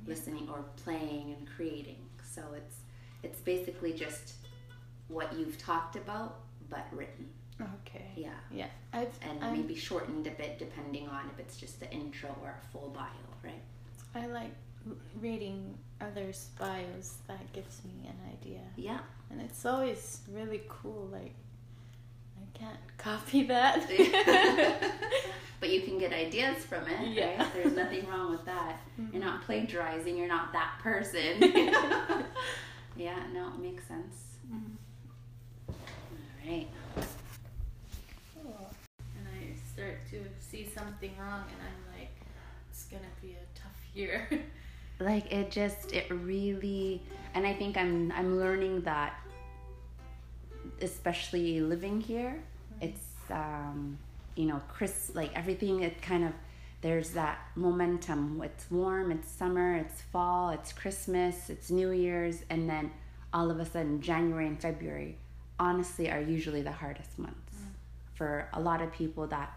[0.07, 1.98] listening or playing and creating.
[2.24, 2.76] So it's
[3.22, 4.34] it's basically just
[5.09, 6.40] what you've talked about
[6.73, 7.29] but written.
[7.61, 8.09] Okay.
[8.16, 8.31] Yeah.
[8.51, 8.66] Yeah.
[8.93, 12.49] I've and I'm- maybe shortened a bit depending on if it's just the intro or
[12.51, 13.07] a full bio,
[13.45, 13.62] right?
[14.14, 14.51] I like
[15.20, 17.18] reading others' bios.
[17.29, 18.62] That gives me an idea.
[18.77, 18.99] Yeah.
[19.31, 21.09] And it's always really cool.
[21.12, 21.35] Like,
[22.41, 23.87] I can't copy that.
[25.61, 27.09] but you can get ideas from it.
[27.12, 27.39] Yeah.
[27.39, 27.55] Right?
[27.55, 28.81] There's nothing wrong with that.
[29.01, 29.12] Mhm.
[29.12, 30.16] You're not plagiarizing.
[30.16, 31.41] You're not that person.
[32.97, 33.23] yeah.
[33.33, 34.14] No, it makes sense.
[34.53, 34.73] Mhm.
[36.47, 36.68] Right.
[38.34, 38.70] Cool.
[39.16, 42.11] And I start to see something wrong, and I'm like,
[42.70, 44.28] it's gonna be a tough year.
[45.03, 47.03] like it just it really
[47.34, 49.18] and i think i'm i'm learning that
[50.80, 52.43] especially living here
[52.80, 53.99] it's um
[54.36, 56.32] you know chris like everything it kind of
[56.82, 62.68] there's that momentum it's warm it's summer it's fall it's christmas it's new year's and
[62.68, 62.90] then
[63.32, 65.16] all of a sudden january and february
[65.59, 67.55] honestly are usually the hardest months
[68.14, 69.53] for a lot of people that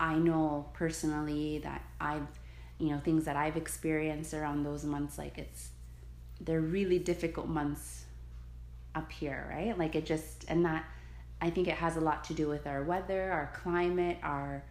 [0.00, 2.26] i know personally that i've
[2.78, 5.70] you know things that I've experienced around those months like it's
[6.40, 8.04] they're really difficult months
[8.94, 9.76] up here right?
[9.76, 10.84] Like it just and that
[11.40, 14.62] I think it has a lot to do with our weather our climate our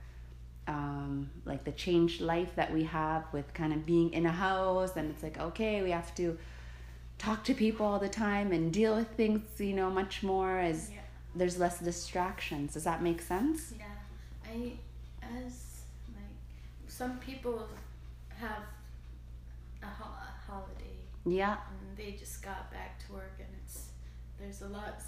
[0.67, 4.95] um, like the changed life that we have with kind of being in a house
[4.95, 6.37] and it's like okay we have to
[7.17, 10.91] talk to people all the time and deal with things you know much more as
[10.91, 10.97] yeah.
[11.35, 13.85] there's less distractions does that make sense Yeah.
[14.45, 14.73] I
[15.21, 15.81] as
[16.15, 16.37] like
[16.87, 17.67] some people
[18.29, 18.63] have
[19.81, 23.89] a, ho- a holiday yeah and they just got back to work and it's
[24.39, 25.01] there's a lot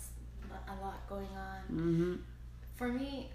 [0.68, 1.62] a lot going on.
[1.72, 2.16] mm-hmm.
[2.76, 3.30] For me,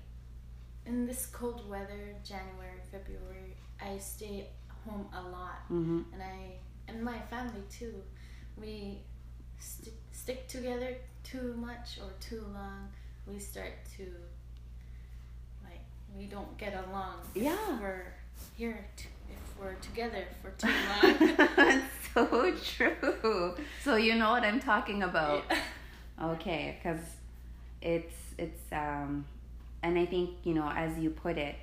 [0.87, 4.49] in this cold weather, January, February, I stay
[4.85, 6.01] home a lot, Mm-hmm.
[6.13, 6.57] and I
[6.89, 7.95] and my family too.
[8.61, 8.99] We
[9.59, 12.89] st- stick together too much or too long.
[13.27, 14.03] We start to
[15.65, 15.81] like
[16.17, 17.17] we don't get along.
[17.35, 17.57] Yeah.
[17.81, 18.13] we're
[18.57, 18.87] here.
[18.97, 20.69] To, if we're together for too
[21.03, 21.37] long.
[21.57, 21.85] That's
[22.15, 23.55] so true.
[23.83, 25.45] So you know what I'm talking about.
[25.51, 25.59] Yeah.
[26.23, 27.01] Okay, because
[27.83, 29.25] it's it's um,
[29.83, 31.57] and I think you know as you put it,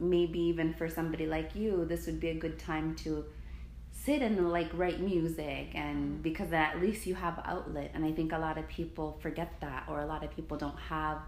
[0.00, 3.24] maybe even for somebody like you, this would be a good time to
[4.08, 8.32] sit and like write music and because at least you have outlet and i think
[8.32, 11.18] a lot of people forget that or a lot of people don't have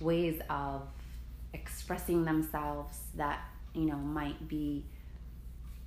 [0.00, 0.82] ways of
[1.54, 3.40] expressing themselves that
[3.74, 4.84] you know might be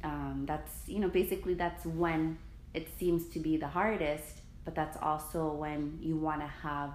[0.03, 2.37] um, that's you know basically that's when
[2.73, 6.91] it seems to be the hardest but that's also when you want to have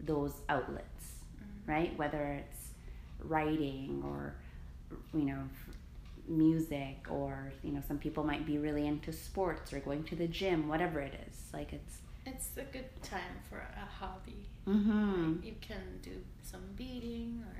[0.00, 0.92] those outlets
[1.66, 1.96] right?
[1.96, 2.70] Whether it's
[3.20, 4.34] writing or
[5.14, 5.42] you know
[6.32, 10.26] music or you know some people might be really into sports or going to the
[10.26, 14.46] gym whatever it is like it's It's a good time for a hobby.
[14.66, 15.42] mm-hmm.
[15.42, 17.56] You can do some beading or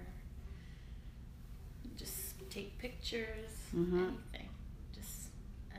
[1.96, 4.08] just take pictures, Mhm.
[4.08, 4.48] anything.
[4.92, 5.30] Just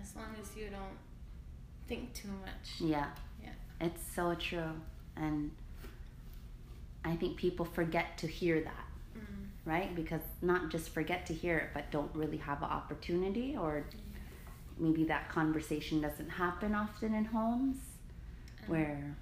[0.02, 0.98] as long as you don't
[1.88, 2.66] think too much.
[2.80, 3.10] yeah
[3.44, 3.54] Yeah.
[3.82, 4.74] it's so true
[5.16, 5.52] and
[7.06, 8.88] i think people forget to hear that
[9.18, 9.43] Mm.
[9.66, 13.86] Right because not just forget to hear it but don't really have an opportunity or
[14.78, 17.78] maybe that conversation doesn't happen often in homes
[18.62, 19.16] And where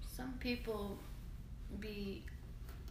[0.00, 0.98] some people
[1.80, 2.24] be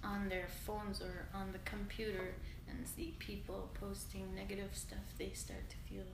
[0.04, 2.34] on their phones or on the computer
[2.70, 6.06] and see people posting negative stuff, they start to feel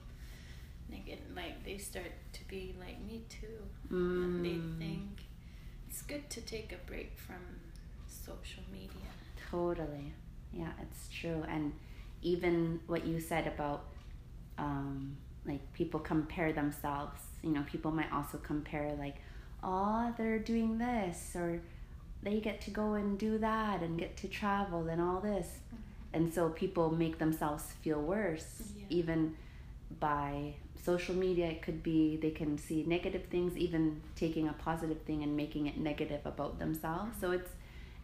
[0.88, 3.58] negative, like they start to be like me too.
[3.90, 4.78] And they Mm.
[4.78, 5.24] think
[5.88, 7.42] it's good to take a break from
[8.06, 9.10] social media.
[9.50, 10.14] Totally.
[10.56, 11.44] Yeah, it's true.
[11.48, 11.72] And
[12.22, 13.84] even what you said about
[14.58, 19.16] um, like people compare themselves, you know, people might also compare like,
[19.62, 21.60] oh, they're doing this or
[22.22, 25.48] they get to go and do that and get to travel and all this.
[26.12, 28.84] And so people make themselves feel worse Yeah.
[28.88, 29.36] even
[30.00, 35.00] by social media it could be they can see negative things even taking a positive
[35.02, 37.50] thing and making it negative about themselves so it's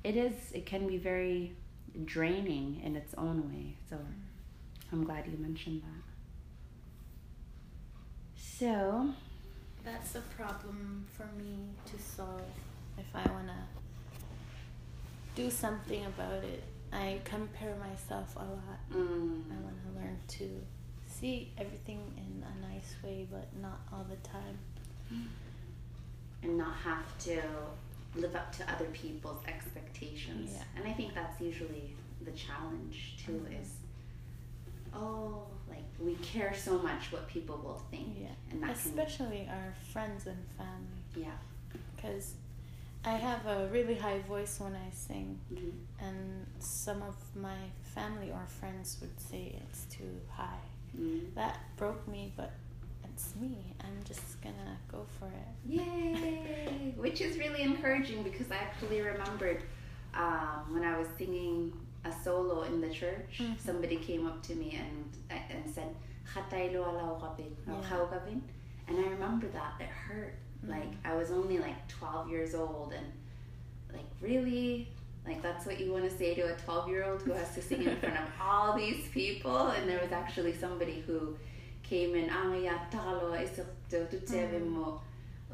[0.03, 1.53] it is it can be very
[2.05, 3.97] draining in its own way so
[4.93, 6.03] i'm glad you mentioned that
[8.37, 9.09] so
[9.85, 12.43] That's a problem for me to solve
[12.99, 13.63] if I want to
[15.43, 16.63] do something about it.
[16.93, 18.81] I compare myself a lot.
[18.93, 20.61] mm, I want to learn to
[21.07, 24.59] see everything in a nice way, but not all the time.
[26.43, 27.41] and not have to
[28.17, 30.63] live up to other people's expectations Yeah.
[30.77, 31.95] and i think that's usually
[32.25, 33.61] the challenge too Mhm.
[33.63, 33.71] is
[34.95, 38.29] oh like we care so much what people will think Yeah.
[38.51, 41.03] and that can Especially our friends and family.
[41.17, 41.37] yeah
[41.97, 42.35] Because
[43.05, 45.73] I have a really high voice when I sing, Mhm.
[46.01, 50.61] and some of my family or friends would say it's too high.
[50.99, 51.33] Mm.
[51.35, 52.53] That broke me, but
[53.21, 53.57] it's me.
[53.81, 55.71] I'm just gonna go for it.
[55.81, 56.95] Yay!
[56.97, 59.63] Which is really encouraging because I actually remembered
[60.15, 61.73] um, when I was singing
[62.05, 63.59] a solo in the church, Mhm.
[63.61, 65.95] somebody came up to me and and said,
[66.35, 68.41] "Hataylo alaw kapin," or Yeah.
[68.89, 70.35] And I remember that it hurt.
[70.67, 73.07] Like I was only like twelve years old, and
[73.93, 74.89] like really,
[75.27, 77.63] like that's what you want to say to a twelve year old who has to
[77.63, 79.69] sing in front of all these people.
[79.69, 81.37] And there was actually somebody who
[81.91, 84.87] keimen anga tagalo isirtu tutsevimmo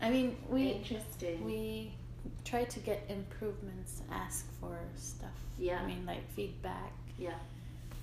[0.00, 1.44] I mean, we Interesting.
[1.44, 1.92] we
[2.44, 5.30] try to get improvements, ask for stuff.
[5.58, 5.80] Yeah.
[5.82, 7.34] I mean, like feedback yeah.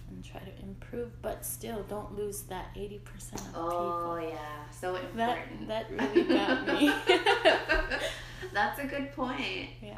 [0.09, 3.79] and try to improve, but still don't lose that 80% of Oh people.
[4.11, 6.93] Oh yeah, so That that really got me.
[8.53, 9.69] That's a good point.
[9.81, 9.97] yeah.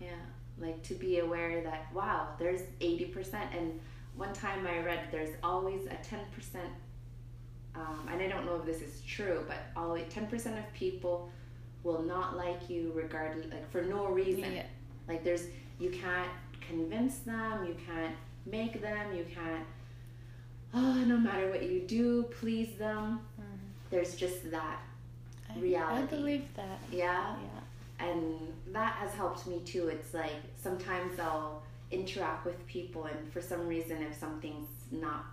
[0.00, 0.08] Yeah,
[0.58, 3.80] like to be aware that wow, there's eighty percent, and
[4.16, 6.70] one time I read there's always a ten percent.
[7.74, 11.28] Um, and I don't know if this is true, but always ten percent of people
[11.82, 14.54] will not like you regardless, like for no reason.
[14.54, 14.62] Yeah.
[15.08, 15.44] Like there's
[15.80, 16.30] you can't
[16.66, 18.14] convince them, you can't
[18.46, 19.66] make them, you can't.
[20.72, 23.20] Oh, no matter what you do, please them.
[23.40, 23.58] Mhm.
[23.90, 24.80] There's just that,
[25.48, 26.78] I, I believe that.
[26.90, 27.36] yeah.
[27.36, 28.06] Yeah.
[28.06, 29.88] And that has helped me too.
[29.88, 35.24] It's like sometimes I'll interact with people, and for some reason, if something's not,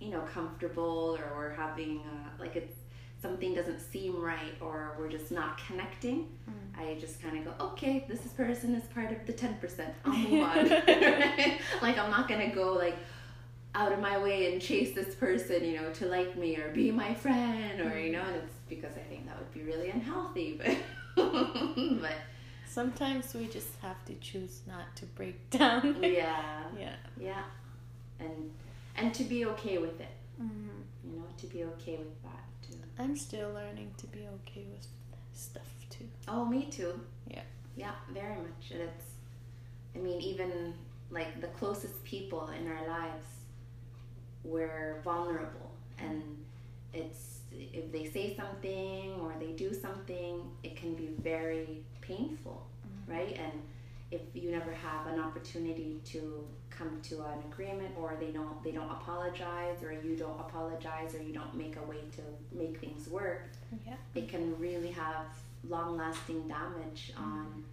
[0.00, 2.74] you know, comfortable, or we're having uh, like it's
[3.22, 6.80] something doesn't seem right, or we're just not connecting, Mm.
[6.80, 9.92] I just kind of go, okay, this person is part of the ten percent.
[10.04, 10.68] I'll move on.
[11.82, 12.96] like I'm not gonna go like
[13.74, 16.90] out of my way and chase this person, you know, to like me or be
[16.90, 20.60] my friend, or you know, and it's because I think that would be really unhealthy.
[21.16, 22.12] But but
[22.68, 25.96] Sometimes we just have to choose not to break down.
[26.02, 26.94] yeah, yeah.
[27.18, 27.42] yeah,
[28.20, 28.50] and
[28.96, 30.82] and to be okay with it, Mhm.
[31.04, 32.78] you know, to be okay with that too.
[32.98, 34.86] I'm still learning to be okay with
[35.32, 36.06] stuff too.
[36.26, 37.00] Oh, me too.
[37.28, 37.42] Yeah.
[37.76, 38.72] Yeah, very much.
[38.72, 39.04] And it's,
[39.94, 40.74] I mean, even
[41.10, 43.28] like the closest people in our lives,
[44.44, 45.70] we're vulnerable.
[45.98, 46.22] And
[46.92, 53.12] it's, if they say something or they do something, it can be very painful, Mhm.
[53.14, 53.36] right?
[53.38, 53.62] And
[54.10, 56.20] if you never have an opportunity to
[56.70, 61.22] come to an agreement or they don't they don't apologize or you don't apologize or
[61.22, 62.22] you don't make a way to
[62.56, 63.42] make things work
[63.86, 63.96] Yeah.
[64.14, 65.26] it can really have
[65.68, 67.64] long lasting damage on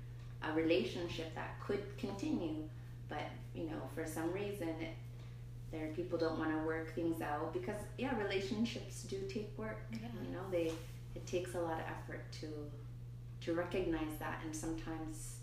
[0.43, 2.67] a relationship that could continue.
[3.07, 4.93] But, you know, for some reason, it,
[5.71, 9.77] there people don't want to work things out because, yeah, relationships do take work.
[9.91, 10.07] Yeah.
[10.25, 10.73] You know, they
[11.15, 12.47] it takes a lot of effort to
[13.45, 15.37] to recognize that, and sometimes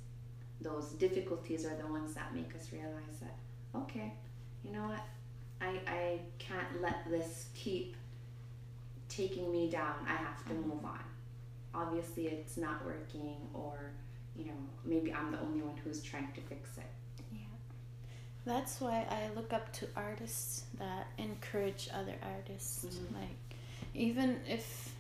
[0.61, 3.36] those difficulties are the ones that make us realize that,
[3.76, 4.12] okay,
[4.64, 5.05] you know what,
[5.61, 7.96] I I can't let this keep
[9.09, 10.05] taking me down.
[10.07, 10.66] I have to Mhm.
[10.66, 11.05] move on.
[11.74, 13.92] Obviously, it's not working, or
[14.34, 16.90] you know, maybe I'm the only one who's trying to fix it.
[17.30, 17.40] Yeah.
[18.46, 22.84] That's why I look up to artists that encourage other artists.
[22.86, 23.12] Mhm.
[23.14, 23.57] Like
[23.94, 24.91] even if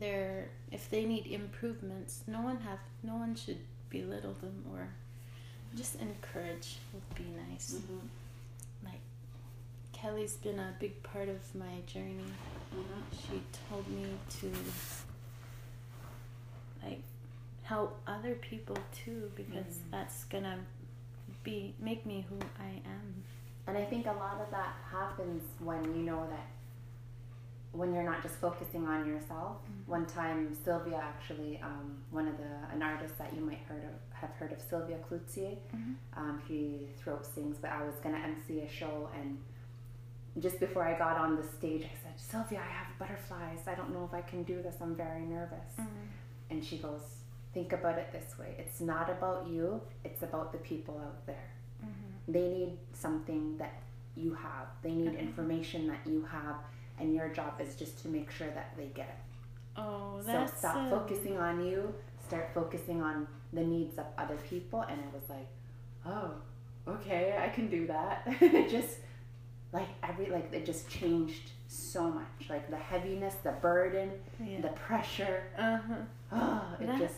[0.00, 3.58] they're if they need improvements, no one have no one should
[3.90, 4.88] belittle them or
[5.76, 7.74] just encourage would be nice.
[7.74, 8.06] Mm-hmm.
[8.84, 9.00] Like
[9.92, 12.32] Kelly's been a big part of my journey.
[12.74, 13.00] Mm-hmm.
[13.12, 14.06] She told me
[14.40, 14.52] to
[16.82, 17.00] like
[17.62, 19.90] help other people too because Mhm.
[19.90, 20.58] that's gonna
[21.42, 23.22] be make me who I am.
[23.66, 26.46] And I think a lot of that happens when you know that
[27.76, 29.58] when you're not just focusing on yourself.
[29.64, 29.88] Mhm.
[29.88, 33.94] One time, Sylvia actually, um, one of the an artist that you might heard of,
[34.12, 35.56] have heard of, Sylvia Cloutier.
[35.74, 35.94] Mhm.
[36.14, 39.38] Um, he throat sings, but I was gonna MC a show and
[40.38, 43.66] just before I got on the stage, I said, Sylvia, I have butterflies.
[43.66, 44.76] I don't know if I can do this.
[44.82, 45.72] I'm very nervous.
[45.78, 46.06] Mm-hmm.
[46.50, 47.00] And she goes,
[47.54, 51.48] Think about it this way it's not about you, it's about the people out there.
[51.82, 52.32] Mm-hmm.
[52.32, 53.72] They need something that
[54.14, 55.20] you have, they need Okay.
[55.20, 56.56] information that you have,
[56.98, 59.80] and your job is just to make sure that they get it.
[59.80, 61.94] Oh, that's So that's stop uh, focusing on you,
[62.26, 64.80] start focusing on the needs of other people.
[64.82, 65.46] And it was like,
[66.06, 66.32] oh,
[66.88, 68.22] okay, I can do that.
[68.40, 68.96] it just,
[69.72, 72.48] like, every, like, it just changed so much.
[72.48, 74.62] Like, the heaviness, the burden, Yeah.
[74.62, 75.42] the pressure.
[75.58, 75.94] uh-huh.
[76.32, 77.14] Oh, it That- just,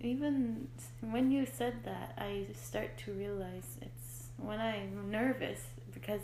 [0.00, 0.68] Even
[1.00, 5.60] when you said that, I start to realize it's when I'm nervous
[5.92, 6.20] because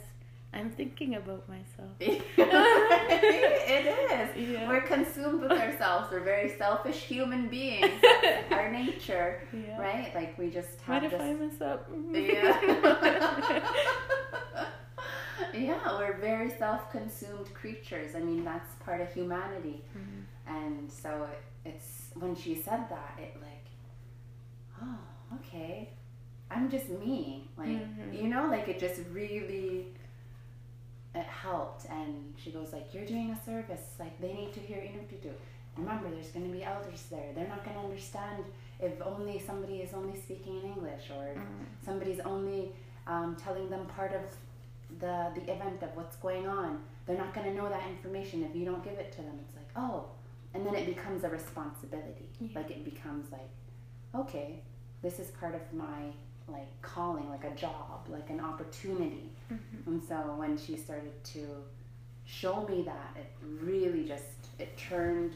[0.53, 1.93] I'm thinking about myself.
[2.01, 4.49] it is.
[4.51, 4.69] Yeah.
[4.69, 6.09] We're consumed with ourselves.
[6.11, 7.89] We're very selfish human beings.
[8.03, 9.81] That's our nature, Yeah.
[9.81, 10.13] right?
[10.15, 11.21] Like, we just have What if this.
[11.23, 11.89] I mess up?
[12.13, 13.61] Yeah.
[15.55, 18.15] yeah, we're very self consumed creatures.
[18.15, 19.83] I mean, that's part of humanity.
[19.97, 20.25] Mhm.
[20.47, 23.67] And so it, it's when she said that, it like,
[24.83, 24.99] oh,
[25.37, 25.91] okay.
[26.51, 27.49] I'm just me.
[27.57, 28.21] Like, Mhm.
[28.23, 29.87] you know, like it just really
[31.15, 31.87] it helped.
[31.91, 33.95] And she goes like you're doing a service.
[33.99, 35.35] Like they need to hear Inuktitut.
[35.77, 37.33] remember there's going to be elders there.
[37.35, 38.45] They're not going to understand
[38.81, 41.65] if only somebody is only speaking in english or Mm.
[41.85, 42.73] somebody's only
[43.07, 44.23] um, telling them part of
[44.99, 46.81] the the event of what's going on.
[47.07, 49.37] They're not going to know that information if you don't give it to them.
[49.45, 50.07] It's like oh.
[50.55, 52.27] And then it becomes a responsibility.
[52.41, 52.49] Yeah.
[52.59, 53.51] like it becomes like
[54.23, 54.49] okay
[55.03, 56.01] this is part of my
[56.53, 59.87] like calling like a job like an opportunity Mhm.
[59.87, 61.45] and so when she started to
[62.25, 64.25] show me that, it really just
[64.59, 65.35] it turned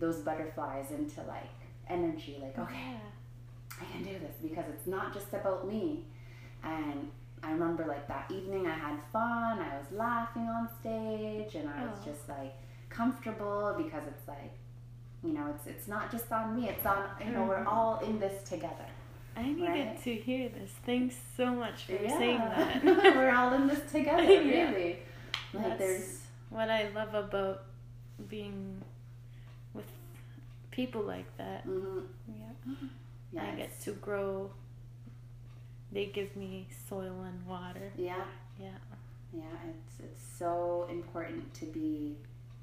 [0.00, 1.48] those butterflies into like
[1.88, 2.38] energy.
[2.42, 3.80] Like, okay, Yeah.
[3.80, 6.04] I can do this because it's not just about me.
[6.64, 7.10] And
[7.44, 9.58] I remember like that evening I had fun.
[9.60, 12.04] I was laughing on stage and I was Oh.
[12.10, 12.54] just like
[12.88, 14.52] comfortable because it's like
[15.22, 16.68] you know, it's it's not just on me.
[16.70, 17.72] It's on you know, we're Mhm.
[17.72, 18.86] all in this together.
[19.36, 20.02] I needed Right?
[20.04, 20.70] to hear this.
[20.84, 22.18] Thanks so much for Yeah.
[22.18, 22.84] saying that.
[23.16, 24.70] we're all in this together, Yeah.
[24.70, 24.98] really.
[25.54, 26.20] Like That's there's
[26.50, 27.64] what I love about
[28.28, 28.82] being
[29.74, 29.86] with
[30.70, 31.66] people like that.
[31.66, 32.72] mhm, Yeah.
[33.32, 33.44] yes.
[33.52, 34.50] I get to grow.
[35.90, 37.92] They give me soil and water.
[37.96, 38.24] Yeah.
[38.58, 38.68] Yeah.
[39.34, 42.16] Yeah, it's it's so important to be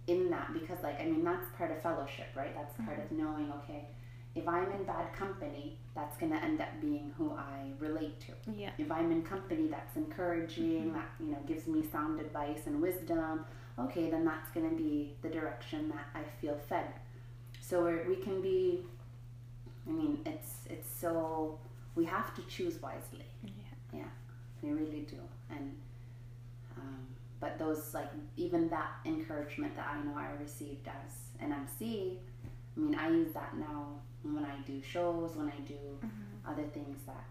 [0.08, 2.54] in that because like I mean that's part of fellowship, right?
[2.56, 3.88] That's part of knowing, okay,
[4.36, 8.52] if I'm in bad company, that's gonna end up being who I relate to.
[8.52, 8.72] Yeah.
[8.78, 13.46] If I'm in company that's encouraging, that, you know, gives me sound advice and wisdom,
[13.78, 16.94] okay, then that's gonna be the direction that I feel fed.
[17.62, 18.86] So we can be
[19.88, 21.58] I mean, it's it's so
[21.96, 23.26] we have to choose wisely.
[23.94, 24.10] Yeah.
[24.62, 25.18] We really do.
[25.50, 25.76] And
[26.78, 27.08] um,
[27.40, 32.20] but those like even that encouragement that I know I received as an MC,
[32.78, 36.52] I mean I use that now when I do shows, when I do Mhm.
[36.52, 37.26] other things that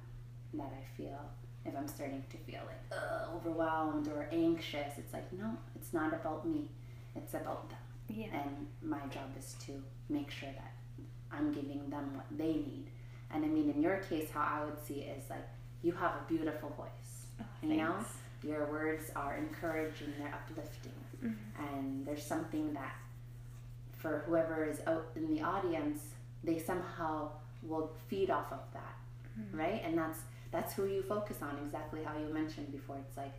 [0.54, 1.20] that I feel
[1.66, 6.12] if I'm starting to feel like uh, overwhelmed or anxious, it's like no, it's not
[6.14, 6.68] about me.
[7.14, 7.78] It's about them.
[8.08, 8.28] Yeah.
[8.40, 10.72] And my job is to make sure that
[11.30, 12.86] I'm giving them what they need.
[13.30, 15.46] And I mean, in your case, how I would see it is like
[15.82, 17.26] you have a beautiful voice.
[17.40, 17.96] Oh, You know?
[18.42, 20.92] Your words are encouraging, they're uplifting.
[21.22, 21.36] Mhm.
[21.58, 22.94] And there's something that
[23.98, 26.00] for whoever is out in the audience,
[26.44, 27.30] they somehow
[27.62, 28.96] will feed off of that.
[29.38, 29.58] Mhm.
[29.58, 29.82] Right?
[29.84, 30.20] And that's
[30.50, 32.96] that's who you focus on, exactly how you mentioned before.
[32.98, 33.34] It's like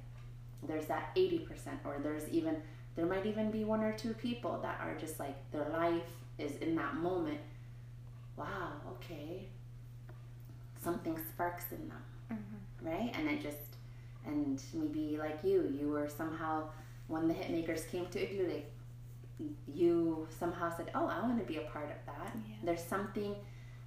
[0.63, 2.61] there's that 80% or there's even
[2.95, 6.03] there might even be one or two people that are just like their life
[6.37, 7.39] is in that moment
[8.35, 9.47] wow okay
[10.81, 12.85] something sparks in them Mhm.
[12.85, 13.57] right and it just
[14.25, 16.69] and maybe like you you were somehow
[17.07, 18.65] when the hitmakers came to Igloolik
[19.73, 22.55] you somehow said oh i want to be a part of that Yeah.
[22.63, 23.35] there's something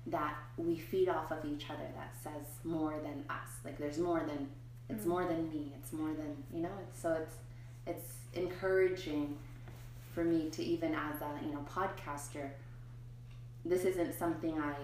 [0.07, 4.20] that we feed off of each other that says more than us like there's more
[4.20, 4.48] than
[4.88, 5.09] it's Mm.
[5.09, 7.34] more than me it's more than you know it's, so it's
[7.86, 9.36] it's encouraging
[10.14, 12.50] for me to even as a you know podcaster
[13.64, 14.74] this isn't something i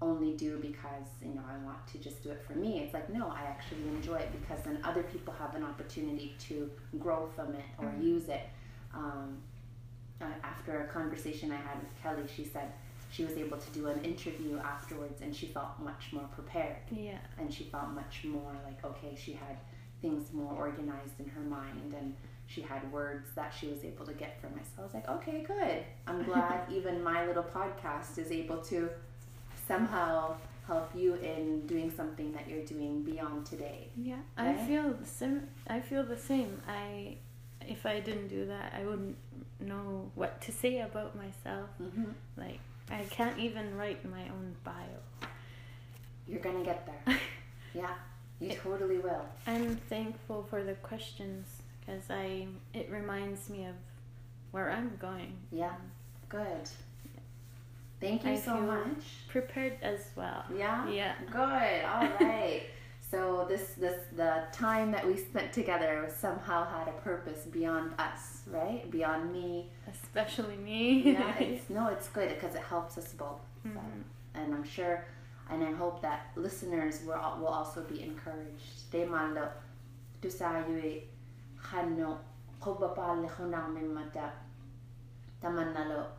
[0.00, 2.78] only do because you know I want to just do it for me.
[2.78, 6.70] It's like no, I actually enjoy it because then other people have an opportunity to
[7.00, 8.04] grow from it or Mhm.
[8.04, 8.42] use it.
[8.94, 9.38] Um,
[10.20, 12.72] uh, after a conversation I had with Kelly, she said
[13.10, 17.18] she was able to do an interview afterwards and she felt much more prepared Yeah.
[17.38, 19.56] and she felt much more like okay, she had
[20.02, 22.14] things more organized in her mind and
[22.46, 24.50] she had words that she was able to get from.
[24.74, 25.84] So I was like, okay, good.
[26.06, 28.88] I'm glad even my little podcast is able to
[29.66, 33.88] somehow help you in doing something that you're doing beyond today.
[33.96, 35.48] Yeah, I feel the same.
[35.66, 36.60] I feel the same.
[36.68, 37.16] I
[37.66, 39.16] if I didn't do that, I wouldn't
[39.60, 41.70] know what to say about myself.
[41.78, 45.28] hmm Like I can't even write my own bio.
[46.26, 47.18] You're gonna get there.
[47.74, 47.94] yeah,
[48.40, 49.24] you It- totally will.
[49.46, 51.46] I'm thankful for the questions
[51.80, 53.74] because I it reminds me of
[54.52, 55.36] where I'm going.
[55.52, 55.74] Yeah,
[56.28, 56.68] good.
[58.00, 59.02] Thank you I so much.
[59.28, 60.44] Prepared as well.
[60.56, 60.88] Yeah.
[60.88, 61.14] Yeah.
[61.26, 61.84] Good.
[61.84, 62.62] All right.
[63.10, 68.42] So this this the time that we spent together somehow had a purpose beyond us,
[68.46, 68.90] right?
[68.90, 69.70] Beyond me.
[69.94, 71.12] Especially me.
[71.12, 71.38] Yeah.
[71.40, 73.40] It's, no, it's good because it helps us both.
[73.64, 74.02] So, Mhm.
[74.34, 75.04] and I'm sure,
[75.50, 78.90] and I hope that listeners will will also be encouraged.
[78.92, 79.48] They malo
[80.22, 81.04] tu sa yui
[81.68, 82.18] hano
[82.60, 83.28] koba pa le
[83.94, 84.32] mata
[85.40, 86.14] taman nalo ikayo kane rumena suungu ma tu sa yu ne na ko atso te
[86.14, 86.17] kakata ne upalo ne ape ko te kakata ilin ne ako magpata taman na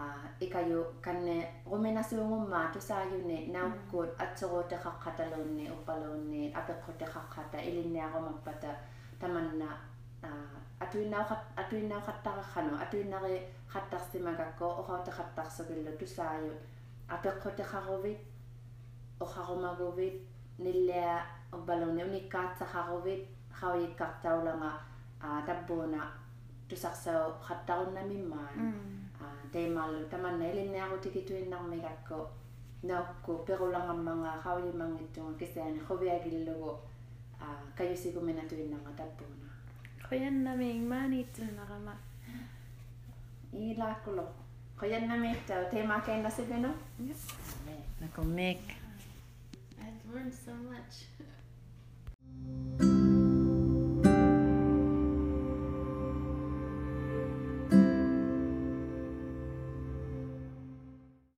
[0.00, 0.02] a
[0.40, 1.36] ikayo kanne
[1.70, 4.22] rumenasuungumma tusaajune naukkuut mm.
[4.24, 8.70] atsoroteqaqqataluunni uppalunni apeqqoteqaqqata ilinniarumappata
[9.20, 9.68] tamanna
[10.84, 13.36] atuinnauqat atuinnauqattaqaqqanu atuinnari
[13.72, 16.52] qattarsimagakko oqauteqattarsuvillu tusaaju
[17.16, 18.20] apeqqoteqaruvit
[19.24, 20.16] oqarumaguvit
[20.64, 21.16] nillea
[21.56, 23.22] uppalunni unikkaatsaqaruvit
[23.60, 24.72] qaujikkartaulanga
[25.46, 26.00] tappuuna
[26.68, 28.99] tusarsaw qattarunna mimmaan mm
[29.52, 32.18] teemal taman na ilinne aqutikituinnar migakku
[32.88, 39.48] naakku perulangammangaa qaulimangittunga kisaani qoviagillugu aa ah, kayusiguminatuinnanga tappuna
[40.08, 41.94] qoyannamiingmaaniitsunnarama
[43.64, 44.24] ilaakkulo
[44.80, 46.70] qoyannamiittau teemaa keinnasipinu
[48.00, 48.64] nakummiik
[49.82, 50.94] I've learned so much.